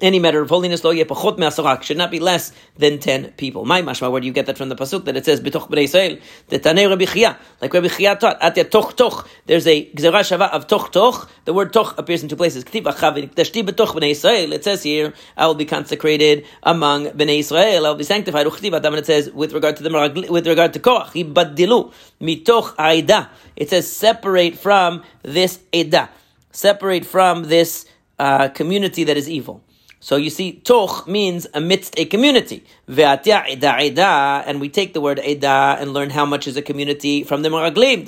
any 0.00 0.18
matter 0.18 0.40
of 0.40 0.48
holiness 0.48 0.84
lo 0.84 0.92
pachot 0.92 1.38
me'asarak 1.38 1.82
should 1.82 1.96
not 1.96 2.10
be 2.10 2.20
less 2.20 2.52
than 2.76 2.98
ten 2.98 3.32
people. 3.32 3.64
My 3.64 3.82
mashma, 3.82 4.10
where 4.10 4.20
do 4.20 4.26
you 4.26 4.32
get 4.32 4.46
that 4.46 4.56
from 4.56 4.68
the 4.68 4.76
pasuk 4.76 5.04
that 5.04 5.16
it 5.16 5.24
says 5.24 5.40
b'toch 5.40 5.68
b'nei 5.68 5.84
Yisrael? 5.84 6.20
The 6.48 6.58
tanei 6.58 6.88
Rabbi 6.88 7.04
Chia, 7.04 7.38
like 7.60 7.72
Rabbi 7.74 7.88
Chia 7.88 8.16
taught, 8.16 8.38
at 8.40 8.70
toch 8.70 8.96
toch. 8.96 9.28
There's 9.46 9.66
a 9.66 9.90
gzera 9.90 10.20
shava 10.20 10.50
of 10.50 10.66
toch 10.66 10.92
toch. 10.92 11.28
The 11.44 11.52
word 11.52 11.72
toch 11.72 11.98
appears 11.98 12.22
in 12.22 12.28
two 12.28 12.36
places. 12.36 12.64
Ktiv 12.64 12.82
b'nei 12.84 14.10
Yisrael. 14.12 14.52
It 14.52 14.64
says 14.64 14.82
here, 14.82 15.14
I 15.36 15.46
will 15.46 15.54
be 15.54 15.64
consecrated 15.64 16.46
among 16.62 17.06
b'nei 17.06 17.40
Yisrael. 17.40 17.84
I 17.84 17.88
will 17.88 17.96
be 17.96 18.04
sanctified. 18.04 18.46
Uchtiv 18.46 18.74
adam. 18.74 18.94
It 18.94 19.06
says 19.06 19.30
with 19.30 19.52
regard 19.52 19.76
to 19.76 19.82
the 19.82 20.26
with 20.30 20.46
regard 20.46 20.72
to 20.74 20.80
Korach, 20.80 21.12
ibadilu 21.12 21.92
mitoch 22.20 22.74
aida. 22.78 23.30
It 23.56 23.70
says 23.70 23.90
separate 23.90 24.56
from 24.56 25.02
this 25.22 25.58
eda, 25.72 26.08
separate 26.52 27.04
from 27.04 27.44
this 27.44 27.86
uh, 28.18 28.48
community 28.48 29.04
that 29.04 29.16
is 29.16 29.28
evil. 29.28 29.64
So 30.00 30.16
you 30.16 30.30
see, 30.30 30.52
toch 30.52 31.08
means 31.08 31.46
amidst 31.54 31.98
a 31.98 32.04
community. 32.04 32.64
And 32.86 34.60
we 34.60 34.68
take 34.68 34.92
the 34.94 35.00
word 35.00 35.18
eda 35.18 35.76
and 35.80 35.92
learn 35.92 36.10
how 36.10 36.24
much 36.24 36.46
is 36.46 36.56
a 36.56 36.62
community 36.62 37.24
from 37.24 37.42
the 37.42 37.48
Meraglim. 37.48 38.06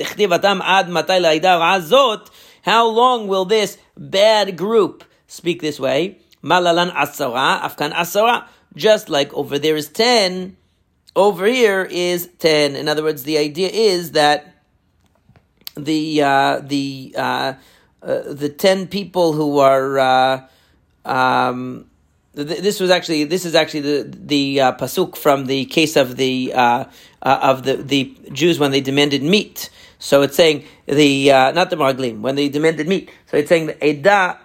How 2.62 2.86
long 2.86 3.26
will 3.26 3.44
this 3.44 3.78
bad 3.96 4.56
group 4.56 5.04
speak 5.26 5.60
this 5.60 5.80
way? 5.80 6.18
Malalan 6.42 6.90
asara, 6.90 7.60
afkan 7.60 7.92
asara. 7.92 8.46
Just 8.76 9.08
like 9.08 9.34
over 9.34 9.58
there 9.58 9.74
is 9.76 9.88
ten, 9.88 10.56
over 11.16 11.46
here 11.46 11.82
is 11.90 12.28
ten. 12.38 12.76
In 12.76 12.88
other 12.88 13.02
words, 13.02 13.24
the 13.24 13.36
idea 13.36 13.68
is 13.68 14.12
that 14.12 14.62
the 15.74 16.22
uh, 16.22 16.60
the 16.60 17.14
uh, 17.16 17.54
uh, 18.00 18.32
the 18.32 18.48
ten 18.48 18.86
people 18.86 19.32
who 19.32 19.58
are 19.58 20.48
um, 21.04 21.86
this 22.32 22.78
was 22.78 22.90
actually 22.90 23.24
this 23.24 23.44
is 23.44 23.54
actually 23.54 23.80
the 23.80 24.16
the 24.16 24.60
uh, 24.60 24.72
pasuk 24.76 25.16
from 25.16 25.46
the 25.46 25.64
case 25.66 25.96
of 25.96 26.16
the 26.16 26.52
uh, 26.54 26.84
uh, 27.22 27.38
of 27.42 27.64
the, 27.64 27.76
the 27.76 28.16
Jews 28.32 28.58
when 28.58 28.70
they 28.70 28.80
demanded 28.80 29.22
meat. 29.22 29.70
So 29.98 30.22
it's 30.22 30.36
saying 30.36 30.64
the 30.86 31.32
uh, 31.32 31.52
not 31.52 31.70
the 31.70 31.76
marglim 31.76 32.20
when 32.20 32.36
they 32.36 32.48
demanded 32.48 32.86
meat. 32.88 33.10
So 33.26 33.36
it's 33.36 33.48
saying 33.48 33.74
eda. 33.82 34.38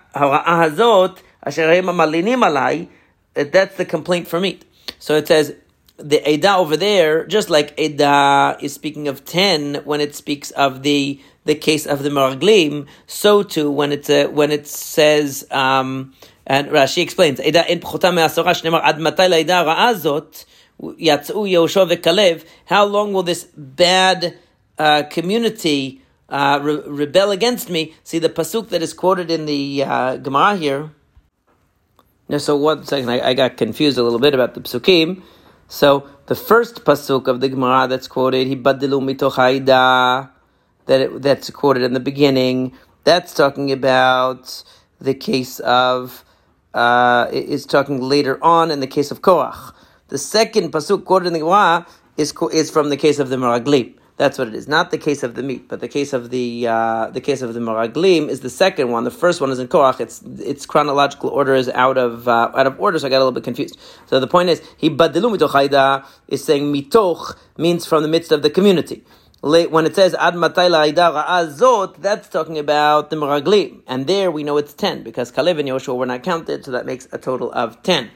That's 3.34 3.78
the 3.78 3.86
complaint 3.88 4.28
for 4.28 4.40
meat. 4.40 4.66
So 5.00 5.16
it 5.16 5.28
says 5.28 5.56
the 5.98 6.30
eda 6.30 6.56
over 6.56 6.76
there, 6.76 7.26
just 7.26 7.50
like 7.50 7.74
eda 7.78 8.58
is 8.62 8.74
speaking 8.74 9.08
of 9.08 9.26
ten 9.26 9.76
when 9.86 10.02
it 10.02 10.16
speaks 10.16 10.52
of 10.52 10.84
the 10.84 11.22
the 11.46 11.56
case 11.56 11.86
of 11.86 12.02
the 12.02 12.10
marglim, 12.10 12.88
so 13.06 13.44
too 13.44 13.70
when 13.70 13.92
it 13.92 14.10
uh, 14.10 14.28
when 14.30 14.52
it 14.52 14.66
says. 14.66 15.46
Um, 15.52 16.16
and 16.47 16.69
Rashi 16.71 17.03
explains, 17.03 17.41
עדה 17.41 17.61
אין 17.61 17.81
פחותה 17.81 18.11
מעשרה, 18.11 18.55
שנאמר, 18.55 18.79
עד 18.83 19.01
מתי 19.01 19.23
לעדה 19.29 19.59
הרעה 19.59 19.89
הזאת 19.89 20.45
יצאו 20.99 21.47
יהושע 21.47 21.85
וכלב, 21.89 22.43
how 22.69 22.85
long 22.85 23.13
will 23.13 23.23
this 23.23 23.47
bad 23.57 24.35
uh, 24.79 25.03
community 25.11 26.01
uh, 26.29 26.59
re- 26.63 26.83
rebel 26.87 27.31
against 27.31 27.69
me? 27.71 27.95
See 28.05 28.19
the 28.19 28.29
pasuk 28.29 28.69
that 28.71 28.83
is 28.83 28.93
quoted 28.93 29.31
in 29.31 29.47
the 29.47 29.85
uh, 29.85 30.17
Gemara 30.17 30.57
here. 30.57 30.91
Now, 32.29 32.39
so 32.39 32.57
one 32.57 32.85
second, 32.85 33.11
I, 33.11 33.31
I 33.31 33.35
got 33.35 33.57
confused 33.57 33.99
a 33.99 34.03
little 34.03 34.21
bit 34.21 34.35
about 34.35 34.55
the 34.55 34.61
psukim. 34.61 35.23
So 35.69 36.09
the 36.27 36.35
first 36.35 36.85
pasuk 36.85 37.27
of 37.27 37.41
the 37.41 37.49
Gemara 37.49 37.89
that's 37.89 38.09
quoted, 38.09 38.47
"Hibadilu 38.47 39.01
mitoch 39.03 39.37
that 40.87 41.01
it, 41.01 41.23
that's 41.23 41.51
quoted 41.51 41.83
in 41.83 41.93
the 41.93 42.01
beginning. 42.01 42.73
That's 43.05 43.35
talking 43.35 43.71
about 43.73 44.65
the 45.01 45.15
case 45.15 45.61
of 45.61 46.25
uh, 46.76 47.28
is 47.32 47.66
talking 47.66 48.02
later 48.02 48.38
on 48.44 48.70
in 48.70 48.82
the 48.82 48.88
case 48.88 49.10
of 49.10 49.22
Korach. 49.22 49.74
The 50.10 50.18
second 50.18 50.72
pasuk 50.72 51.06
quoted 51.06 51.28
in 51.28 51.34
the 51.34 51.40
Gemara 51.40 51.88
is 52.18 52.34
is 52.54 52.70
from 52.70 52.90
the 52.90 52.98
case 52.98 53.18
of 53.18 53.30
the 53.30 53.38
Meraglim. 53.38 53.96
That's 54.18 54.38
what 54.38 54.48
it 54.48 54.56
is. 54.56 54.68
Not 54.68 54.92
the 54.92 54.98
case 54.98 55.24
of 55.24 55.36
the 55.36 55.44
meat, 55.44 55.68
but 55.68 55.82
the 55.82 55.90
case 55.90 56.14
of 56.14 56.30
the 56.30 56.68
uh, 56.68 57.10
the 57.10 57.22
case 57.22 57.42
of 57.42 57.54
the 57.54 57.60
Meraglim 57.60 58.30
is 58.30 58.42
the 58.42 58.50
second 58.50 58.92
one. 58.92 59.04
The 59.04 59.12
first 59.12 59.42
one 59.42 59.52
is 59.52 59.60
in 59.60 59.68
Korach. 59.68 60.00
Its 60.00 60.22
its 60.40 60.66
chronological 60.66 61.30
order 61.30 61.56
is 61.56 61.70
out 61.70 61.98
of 61.98 62.28
uh, 62.28 62.52
out 62.54 62.68
of 62.68 62.80
order, 62.80 63.00
so 63.00 63.08
I 63.08 63.10
got 63.10 63.18
a 63.18 63.26
little 63.26 63.32
bit 63.32 63.44
confused. 63.44 63.78
So 64.06 64.20
the 64.20 64.28
point 64.28 64.50
is, 64.50 64.62
he 64.78 64.90
badilu 64.90 65.36
mitoch 65.36 66.06
is 66.28 66.44
saying 66.44 66.74
mitoch 66.74 67.36
means 67.58 67.86
from 67.86 68.04
the 68.04 68.10
midst 68.10 68.32
of 68.32 68.42
the 68.42 68.50
community 68.50 69.04
when 69.42 69.86
it 69.86 69.96
says 69.96 70.14
ad 70.16 70.34
azot, 70.36 71.98
that's 71.98 72.30
talking 72.30 72.58
about 72.58 73.10
the 73.10 73.16
meraglim, 73.16 73.82
and 73.88 74.08
there 74.08 74.32
we 74.32 74.44
know 74.44 74.58
it's 74.58 74.74
ten 74.74 75.04
because 75.04 75.32
Kalev 75.32 75.60
and 75.60 75.70
Yoshua 75.70 75.96
were 75.96 76.06
not 76.06 76.24
counted, 76.24 76.66
so 76.66 76.72
that 76.72 76.86
makes 76.86 77.08
a 77.12 77.18
total 77.18 77.52
of 77.52 77.82
ten. 77.84 78.10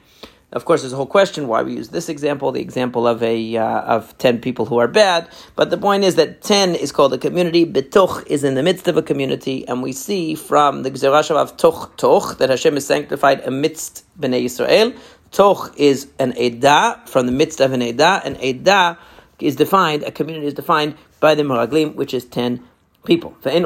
Of 0.51 0.65
course, 0.65 0.81
there's 0.81 0.93
a 0.93 0.95
whole 0.95 1.05
question 1.05 1.47
why 1.47 1.61
we 1.61 1.75
use 1.75 1.89
this 1.89 2.09
example, 2.09 2.51
the 2.51 2.61
example 2.61 3.07
of 3.07 3.21
a 3.21 3.57
uh, 3.57 3.81
of 3.81 4.17
ten 4.17 4.39
people 4.41 4.65
who 4.65 4.79
are 4.79 4.87
bad. 4.87 5.29
But 5.55 5.69
the 5.69 5.77
point 5.77 6.03
is 6.03 6.15
that 6.15 6.41
ten 6.41 6.73
is 6.73 6.91
called 6.91 7.13
a 7.13 7.19
community. 7.19 7.67
Betoch 7.67 8.25
is 8.25 8.43
in 8.43 8.55
the 8.55 8.63
midst 8.63 8.87
of 8.87 8.97
a 8.97 9.03
community, 9.03 9.67
and 9.67 9.83
we 9.83 9.91
see 9.91 10.33
from 10.33 10.81
the 10.81 10.89
Gzerashav 10.89 11.35
of 11.35 11.55
Toch 11.57 11.95
Toch 11.97 12.39
that 12.39 12.49
Hashem 12.49 12.77
is 12.77 12.87
sanctified 12.87 13.41
amidst 13.41 14.05
Bnei 14.19 14.45
Israel. 14.45 14.93
Toch 15.31 15.71
is 15.77 16.07
an 16.17 16.33
Edah 16.33 17.07
from 17.07 17.27
the 17.27 17.31
midst 17.31 17.61
of 17.61 17.71
an 17.71 17.81
Edah, 17.81 18.21
and 18.25 18.35
Edah 18.37 18.97
is 19.41 19.55
defined. 19.55 20.03
A 20.03 20.11
community 20.11 20.47
is 20.47 20.53
defined 20.53 20.95
by 21.19 21.35
the 21.35 21.43
Meraglim, 21.43 21.95
which 21.95 22.13
is 22.13 22.25
10 22.25 22.63
people. 23.05 23.35
Uh, 23.45 23.61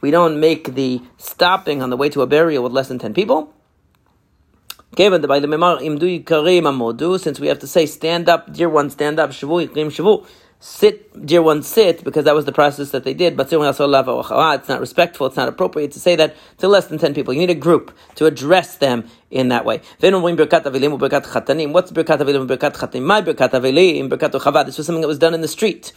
we 0.00 0.10
don't 0.10 0.40
make 0.40 0.74
the 0.74 1.02
stopping 1.16 1.82
on 1.82 1.90
the 1.90 1.96
way 1.96 2.08
to 2.08 2.22
a 2.22 2.26
burial 2.26 2.62
with 2.62 2.72
less 2.72 2.88
than 2.88 2.98
10 2.98 3.14
people. 3.14 3.52
Since 4.96 5.18
we 7.40 7.48
have 7.48 7.58
to 7.58 7.66
say, 7.66 7.86
stand 7.86 8.28
up, 8.28 8.52
dear 8.52 8.68
one, 8.68 8.90
stand 8.90 9.18
up, 9.18 9.30
shavu, 9.30 9.68
shavu. 9.68 10.26
Sit, 10.64 11.26
dear 11.26 11.42
one, 11.42 11.62
sit, 11.62 12.02
because 12.02 12.24
that 12.24 12.34
was 12.34 12.46
the 12.46 12.52
process 12.52 12.90
that 12.90 13.04
they 13.04 13.12
did. 13.12 13.36
But 13.36 13.52
it's 13.52 14.68
not 14.68 14.80
respectful, 14.80 15.26
it's 15.26 15.36
not 15.36 15.46
appropriate 15.46 15.92
to 15.92 16.00
say 16.00 16.16
that 16.16 16.34
to 16.58 16.68
less 16.68 16.86
than 16.86 16.98
10 16.98 17.12
people. 17.12 17.34
You 17.34 17.40
need 17.40 17.50
a 17.50 17.54
group 17.54 17.94
to 18.14 18.24
address 18.24 18.76
them 18.76 19.04
in 19.30 19.48
that 19.48 19.66
way. 19.66 19.82
What's. 20.00 21.90
This 24.64 24.78
was 24.78 24.86
something 24.86 25.02
that 25.02 25.08
was 25.08 25.18
done 25.18 25.34
in 25.34 25.42
the 25.42 25.48
street. 25.48 25.92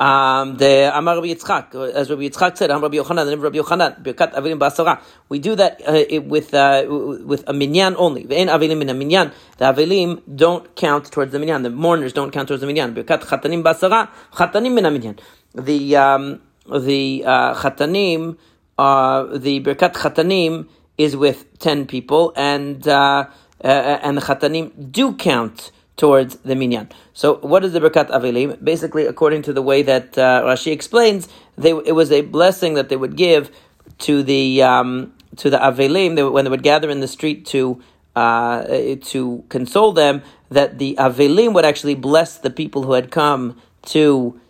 Um, 0.00 0.56
the 0.56 0.90
Amar 0.92 1.14
Rabbi 1.14 1.28
Yitzchak, 1.28 1.92
as 1.94 2.10
Rabbi 2.10 2.22
Yitzchak 2.22 2.56
said, 2.56 2.70
Amar 2.70 2.90
Rabbi 2.90 2.96
Yochanan, 2.96 3.26
the 3.26 3.38
Rabbi 3.38 3.58
Yochanan, 3.58 4.02
Birkat 4.02 4.34
Avilim 4.34 4.58
Basara. 4.58 5.00
We 5.28 5.38
do 5.38 5.54
that 5.54 5.80
uh, 5.86 6.20
with 6.22 6.52
uh, 6.52 6.84
with 6.88 7.44
a 7.46 7.52
minyan 7.52 7.94
only. 7.96 8.24
Ve'en 8.24 8.48
Avilim 8.48 8.82
in 8.82 8.90
a 8.90 8.94
minyan. 8.94 9.30
The 9.58 9.66
Avilim 9.66 10.20
don't 10.34 10.74
count 10.74 11.12
towards 11.12 11.30
the 11.30 11.38
minyan. 11.38 11.62
The 11.62 11.70
mourners 11.70 12.12
don't 12.12 12.32
count 12.32 12.48
towards 12.48 12.60
the 12.60 12.66
minyan. 12.66 12.92
Birkat 12.92 13.22
Chatanim 13.22 13.62
Basara, 13.62 14.08
Chatanim 14.32 14.74
min 14.74 14.84
minyan. 14.84 15.18
The 15.54 15.96
um, 15.96 16.40
the 16.68 17.22
uh, 17.24 17.54
Chatanim, 17.54 18.36
uh, 18.76 19.38
the 19.38 19.60
Birkat 19.60 19.94
Chatanim 19.94 20.66
is 20.98 21.16
with 21.16 21.56
ten 21.60 21.86
people, 21.86 22.32
and 22.34 22.86
uh, 22.88 23.26
uh, 23.62 23.68
and 23.68 24.16
the 24.16 24.22
Chatanim 24.22 24.90
do 24.90 25.14
count 25.14 25.70
towards 25.96 26.36
the 26.36 26.54
minyan. 26.54 26.90
So, 27.12 27.36
what 27.36 27.64
is 27.64 27.72
the 27.72 27.80
Birkat 27.80 28.10
Avilim? 28.10 28.62
Basically, 28.62 29.06
according 29.06 29.42
to 29.42 29.52
the 29.52 29.62
way 29.62 29.82
that 29.82 30.18
uh, 30.18 30.42
Rashi 30.42 30.72
explains, 30.72 31.28
they, 31.56 31.70
it 31.70 31.94
was 31.94 32.10
a 32.10 32.22
blessing 32.22 32.74
that 32.74 32.88
they 32.88 32.96
would 32.96 33.16
give 33.16 33.50
to 33.98 34.22
the 34.22 34.62
um, 34.62 35.12
to 35.36 35.50
the 35.50 35.58
Avilim 35.58 36.16
they, 36.16 36.22
when 36.22 36.44
they 36.44 36.50
would 36.50 36.62
gather 36.62 36.90
in 36.90 37.00
the 37.00 37.08
street 37.08 37.46
to 37.46 37.82
uh, 38.16 38.64
to 39.02 39.44
console 39.48 39.92
them. 39.92 40.22
That 40.50 40.78
the 40.78 40.94
Avilim 40.98 41.52
would 41.54 41.64
actually 41.64 41.94
bless 41.94 42.38
the 42.38 42.50
people 42.50 42.84
who 42.84 42.92
had 42.92 43.10
come 43.10 43.60
to 43.86 44.40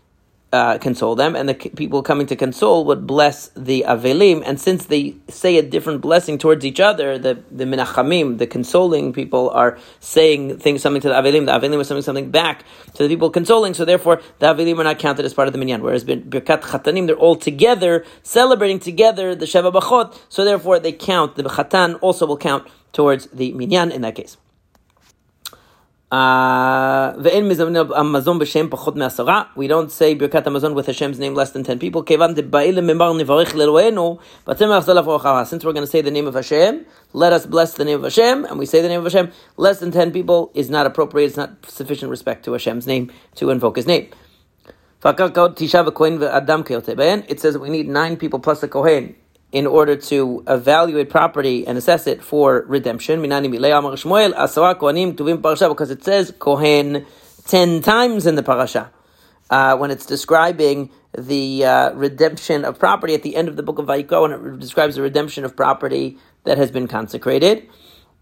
uh, 0.55 0.79
console 0.79 1.17
them, 1.17 1.35
and 1.35 1.49
the 1.49 1.55
people 1.55 2.01
coming 2.03 2.27
to 2.29 2.37
console 2.37 2.85
would 2.85 3.07
bless 3.07 3.49
the 3.57 3.85
Avelim. 3.89 4.43
And 4.47 4.61
since 4.61 4.87
they 4.87 5.17
say 5.29 5.59
a 5.59 5.63
different 5.63 6.01
blessing 6.01 6.39
towards 6.39 6.65
each 6.65 6.79
other, 6.79 7.19
the, 7.19 7.43
the 7.51 7.65
Menachamim, 7.65 8.39
the 8.39 8.47
consoling 8.47 9.13
people, 9.13 9.51
are 9.51 9.77
saying 9.99 10.59
things, 10.59 10.81
something 10.81 11.03
to 11.03 11.09
the 11.09 11.15
Avelim. 11.15 11.47
The 11.47 11.53
Avelim 11.59 11.81
are 11.81 11.85
saying 11.85 12.03
something 12.03 12.31
back 12.31 12.65
to 12.95 13.03
the 13.03 13.09
people 13.09 13.31
consoling, 13.31 13.75
so 13.75 13.85
therefore 13.85 14.23
the 14.39 14.47
Avelim 14.47 14.79
are 14.79 14.85
not 14.85 15.01
counted 15.01 15.25
as 15.25 15.35
part 15.35 15.49
of 15.49 15.53
the 15.53 15.59
Minyan. 15.59 15.83
Whereas 15.83 16.05
Birkat 16.05 16.63
Chatanim, 16.63 17.09
they're 17.09 17.17
all 17.17 17.37
together, 17.37 18.05
celebrating 18.23 18.79
together 18.79 19.35
the 19.35 19.47
Sheva 19.47 19.73
Bachot, 19.73 20.17
so 20.29 20.45
therefore 20.45 20.79
they 20.79 20.93
count, 20.93 21.35
the 21.35 21.43
Chatan 21.43 21.99
also 22.01 22.27
will 22.27 22.39
count 22.39 22.69
towards 22.93 23.27
the 23.27 23.53
Minyan 23.53 23.91
in 23.91 24.03
that 24.03 24.15
case. 24.15 24.37
Uh, 26.15 27.19
we 27.19 27.31
don't 29.67 29.91
say 29.91 30.15
Birkat 30.15 30.45
Hamazon 30.45 30.75
with 30.75 30.87
Hashem's 30.87 31.19
name 31.19 31.35
less 31.35 31.51
than 31.51 31.65
10 31.65 31.81
people. 31.81 32.05
Since 32.05 32.21
we're 32.21 32.29
going 35.73 35.77
to 35.77 35.87
say 35.89 36.03
the 36.03 36.13
name 36.13 36.29
of 36.29 36.35
Hashem, 36.35 36.87
let 37.15 37.33
us 37.33 37.47
bless 37.47 37.75
the 37.75 37.85
name 37.85 37.97
of 37.97 38.05
Hashem, 38.05 38.45
and 38.45 38.61
we 38.61 38.67
say 38.67 38.81
the 38.81 38.87
name 38.87 39.05
of 39.05 39.13
Hashem, 39.13 39.33
less 39.57 39.81
than 39.81 39.91
10 39.91 40.13
people 40.13 40.53
is 40.55 40.71
not 40.71 40.87
appropriate, 40.87 41.27
it's 41.27 41.37
not 41.37 41.67
sufficient 41.67 42.13
respect 42.13 42.45
to 42.45 42.53
Hashem's 42.53 42.87
name 42.87 43.11
to 43.35 43.51
invoke 43.51 43.75
His 43.75 43.89
name. 43.89 44.09
It 45.03 45.19
says 47.41 47.59
we 47.59 47.71
need 47.71 47.89
nine 47.89 48.17
people 48.17 48.39
plus 48.39 48.63
a 48.63 48.69
Kohen 48.69 49.17
in 49.55 49.69
order 49.69 49.95
to 49.95 50.43
evaluate 50.49 51.09
property 51.09 51.65
and 51.65 51.79
assess 51.79 52.09
it 52.09 52.21
for 52.21 52.65
redemption. 52.67 53.23
Because 53.23 53.31
it 55.91 56.05
says 56.05 56.35
Kohen 56.41 57.07
ten 57.47 57.81
times 57.81 58.27
in 58.27 58.35
the 58.35 58.43
parasha. 58.43 58.91
Uh, 59.49 59.77
when 59.77 59.93
it's 59.93 60.07
describing 60.07 60.91
the 61.17 61.65
uh, 61.65 61.93
redemption 61.93 62.65
of 62.65 62.81
property 62.81 63.15
at 63.15 63.23
the 63.23 63.37
end 63.37 63.47
of 63.47 63.55
the 63.55 63.63
book 63.63 63.79
of 63.79 63.87
Vayikra, 63.87 64.23
when 64.23 64.33
it 64.33 64.59
describes 64.59 64.97
the 64.97 65.03
redemption 65.03 65.45
of 65.45 65.55
property 65.55 66.19
that 66.43 66.59
has 66.59 66.73
been 66.73 66.89
consecrated. 66.89 67.69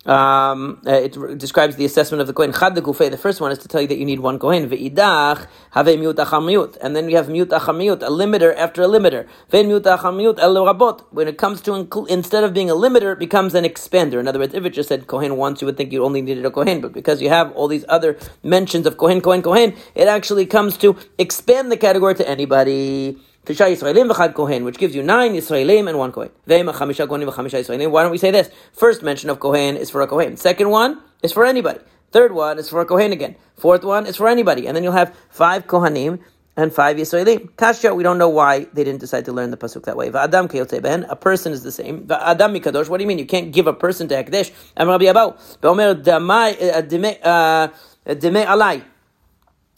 Um, 0.04 0.82
uh, 0.84 0.92
it 0.92 1.38
describes 1.38 1.76
the 1.76 1.84
assessment 1.84 2.20
of 2.20 2.26
the 2.26 2.32
Kohen. 2.32 2.52
Chad 2.52 2.74
The 2.74 3.18
first 3.20 3.40
one 3.40 3.52
is 3.52 3.58
to 3.58 3.68
tell 3.68 3.80
you 3.80 3.86
that 3.86 3.98
you 3.98 4.04
need 4.04 4.18
one 4.18 4.38
Kohen. 4.38 4.68
Ve'idach 4.68 5.46
have 5.70 5.86
miut. 5.86 6.76
And 6.80 6.96
then 6.96 7.06
we 7.06 7.12
have 7.12 7.28
miut 7.28 7.52
a 7.52 8.10
limiter 8.10 8.56
after 8.56 8.82
a 8.82 8.86
limiter. 8.86 9.28
Rabot. 9.52 11.04
When 11.10 11.28
it 11.28 11.38
comes 11.38 11.60
to, 11.62 12.06
instead 12.08 12.42
of 12.42 12.52
being 12.52 12.68
a 12.68 12.74
limiter, 12.74 13.12
it 13.12 13.20
becomes 13.20 13.54
an 13.54 13.64
expander. 13.64 14.18
In 14.18 14.26
other 14.26 14.40
words, 14.40 14.54
if 14.54 14.64
it 14.64 14.70
just 14.70 14.88
said 14.88 15.06
Kohen 15.06 15.36
once, 15.36 15.60
you 15.60 15.66
would 15.66 15.76
think 15.76 15.92
you 15.92 16.04
only 16.04 16.20
needed 16.20 16.44
a 16.44 16.50
Kohen. 16.50 16.80
But 16.80 16.92
because 16.92 17.22
you 17.22 17.28
have 17.28 17.52
all 17.52 17.68
these 17.68 17.84
other 17.88 18.18
mentions 18.42 18.86
of 18.86 18.96
Kohen, 18.96 19.20
Kohen, 19.20 19.42
Kohen, 19.42 19.74
it 19.94 20.08
actually 20.08 20.46
comes 20.46 20.76
to 20.78 20.96
expand 21.18 21.70
the 21.70 21.76
category 21.76 22.16
to 22.16 22.28
anybody. 22.28 23.18
Tisha 23.44 23.66
Yisraelim 23.66 24.08
v'chad 24.08 24.34
Kohen, 24.34 24.64
which 24.64 24.78
gives 24.78 24.94
you 24.94 25.02
nine 25.02 25.34
Yisraelim 25.34 25.88
and 25.88 25.98
one 25.98 26.12
Kohen. 26.12 26.30
Ve'ema 26.46 26.72
chamisha 26.72 27.08
Kohenim 27.08 27.28
v'chamisha 27.28 27.58
Yisraelim. 27.58 27.90
Why 27.90 28.02
don't 28.02 28.12
we 28.12 28.18
say 28.18 28.30
this? 28.30 28.48
First 28.72 29.02
mention 29.02 29.30
of 29.30 29.40
Kohen 29.40 29.76
is 29.76 29.90
for 29.90 30.00
a 30.00 30.06
Kohen. 30.06 30.36
Second 30.36 30.70
one 30.70 31.02
is 31.24 31.32
for 31.32 31.44
anybody. 31.44 31.80
Third 32.12 32.30
one 32.32 32.60
is 32.60 32.68
for 32.68 32.80
a 32.80 32.84
Kohen 32.84 33.10
again. 33.10 33.34
Fourth 33.56 33.82
one 33.82 34.06
is 34.06 34.16
for 34.16 34.28
anybody. 34.28 34.68
And 34.68 34.76
then 34.76 34.84
you'll 34.84 34.92
have 34.92 35.16
five 35.28 35.66
Kohanim 35.66 36.20
and 36.56 36.72
five 36.72 36.98
Yisraelim. 36.98 37.56
Kasha, 37.56 37.92
we 37.92 38.04
don't 38.04 38.18
know 38.18 38.28
why 38.28 38.66
they 38.74 38.84
didn't 38.84 39.00
decide 39.00 39.24
to 39.24 39.32
learn 39.32 39.50
the 39.50 39.56
pasuk 39.56 39.86
that 39.86 39.96
way. 39.96 40.08
Va'adam 40.08 40.80
ben, 40.80 41.02
a 41.08 41.16
person 41.16 41.52
is 41.52 41.64
the 41.64 41.72
same. 41.72 42.06
Va'adam 42.06 42.56
mikadosh, 42.56 42.88
what 42.88 42.98
do 42.98 43.02
you 43.02 43.08
mean? 43.08 43.18
You 43.18 43.26
can't 43.26 43.50
give 43.50 43.66
a 43.66 43.72
person 43.72 44.06
to 44.06 44.22
Hekdesh. 44.22 44.52
Am 44.76 44.86
Rabbi 44.86 45.06
Abahu. 45.06 45.60
Be'omer 45.60 45.96
damai, 45.96 46.62
uh, 46.62 46.80
dime, 46.82 47.16
uh, 47.24 47.68
alai 48.06 48.84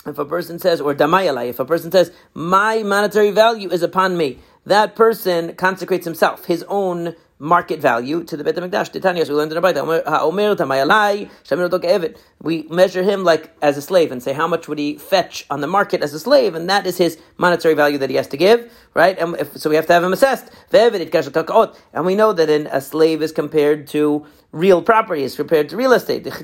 if 0.07 0.19
a 0.19 0.25
person 0.25 0.59
says, 0.59 0.81
or 0.81 0.95
damayalai, 0.95 1.49
if 1.49 1.59
a 1.59 1.65
person 1.65 1.91
says, 1.91 2.13
my 2.35 2.83
monetary 2.83 3.31
value 3.31 3.71
is 3.71 3.83
upon 3.83 4.17
me, 4.17 4.39
that 4.67 4.97
person 4.97 5.55
consecrates 5.55 6.05
himself, 6.05 6.47
his 6.47 6.65
own 6.69 7.15
market 7.39 7.81
value 7.81 8.25
to 8.25 8.37
the 8.37 8.45
Beit 8.45 8.55
HaMikdash. 8.55 8.93
Titanias, 8.93 9.29
we 9.29 9.35
learned 9.35 9.53
in 9.53 9.61
the 9.61 12.11
We 12.41 12.63
measure 12.71 13.03
him 13.03 13.25
like 13.25 13.57
as 13.61 13.77
a 13.77 13.83
slave 13.83 14.13
and 14.13 14.23
say 14.23 14.33
how 14.33 14.47
much 14.47 14.69
would 14.69 14.79
he 14.79 14.97
fetch 14.97 15.45
on 15.51 15.61
the 15.61 15.67
market 15.67 16.01
as 16.01 16.15
a 16.15 16.21
slave, 16.21 16.55
and 16.55 16.71
that 16.71 16.87
is 16.87 16.97
his 16.97 17.19
monetary 17.37 17.75
value 17.75 17.99
that 17.99 18.09
he 18.09 18.17
has 18.17 18.29
to 18.29 18.37
give, 18.37 18.73
right? 18.95 19.19
And 19.19 19.37
if, 19.37 19.57
so 19.59 19.69
we 19.69 19.77
have 19.77 19.87
to 19.87 19.93
have 19.93 20.05
him 20.05 20.13
assessed. 20.13 20.49
And 20.73 22.07
we 22.07 22.15
know 22.15 22.33
that 22.33 22.49
in 22.49 22.67
a 22.69 22.81
slave 22.81 23.21
is 23.21 23.33
compared 23.33 23.89
to 23.89 24.25
real 24.55 24.81
property 24.81 25.25
is 25.25 25.35
compared 25.35 25.69
to 25.69 25.77
real 25.77 25.93
estate. 25.93 26.23
Because 26.23 26.41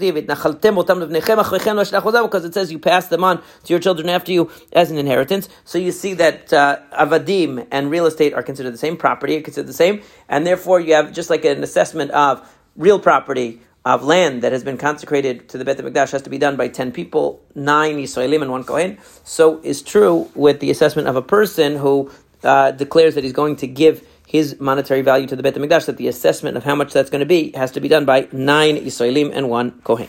it 2.45 2.55
says 2.55 2.73
you 2.73 2.79
pass 2.79 3.07
them 3.07 3.25
on 3.25 3.39
to 3.39 3.73
your 3.73 3.79
children 3.79 4.09
after 4.09 4.33
you 4.33 4.51
as 4.73 4.91
an 4.91 4.99
inheritance. 4.99 5.49
So 5.65 5.79
you 5.79 5.93
see 5.93 6.15
that 6.15 6.53
uh, 6.53 6.81
avadim 6.93 7.67
and 7.71 7.91
real 7.91 8.07
estate 8.07 8.35
are 8.35 8.43
considered 8.43 8.73
the 8.73 8.79
same 8.79 8.97
property, 8.97 9.41
considered 9.41 9.69
the 9.69 9.73
same, 9.73 10.03
and 10.29 10.45
therefore 10.47 10.81
you 10.81 10.95
have 10.95 11.13
just 11.13 11.31
like 11.31 11.45
an 11.45 11.63
assessment 11.63 12.11
of 12.11 12.47
real 12.77 12.99
property 12.99 13.61
of 13.85 14.05
land 14.05 14.43
that 14.43 14.53
has 14.53 14.63
been 14.63 14.77
consecrated 14.77 15.49
to 15.49 15.57
the 15.57 15.65
Beit 15.65 15.79
HaMikdash 15.79 16.11
has 16.11 16.23
to 16.23 16.31
be 16.31 16.37
done 16.37 16.57
by 16.57 16.69
10 16.69 16.93
people, 16.93 17.41
9 17.55 17.97
Yisraelim 17.97 18.43
and 18.43 18.51
1 18.51 18.65
Kohen. 18.65 18.99
So 19.25 19.61
is 19.63 19.81
true 19.83 20.29
with 20.35 20.61
the 20.61 20.71
assessment 20.71 21.09
of 21.09 21.17
a 21.17 21.23
person 21.23 21.77
who 21.77 22.11
uh, 22.43 22.73
declares 22.73 23.15
that 23.15 23.25
he's 23.25 23.33
going 23.33 23.57
to 23.57 23.67
give 23.67 24.07
his 24.31 24.61
monetary 24.61 25.03
value 25.03 25.27
to 25.27 25.35
the 25.35 25.43
Beit 25.43 25.57
HaMikdash, 25.57 25.87
that 25.87 25.97
the 25.97 26.07
assessment 26.07 26.57
of 26.57 26.63
how 26.63 26.77
much 26.77 26.93
that's 26.93 27.11
going 27.11 27.21
to 27.21 27.27
be 27.27 27.51
has 27.57 27.73
to 27.73 27.81
be 27.81 27.89
done 27.89 28.05
by 28.05 28.29
nine 28.31 28.77
Israelim 28.77 29.33
and 29.35 29.51
one 29.51 29.81
Kohen. 29.83 30.09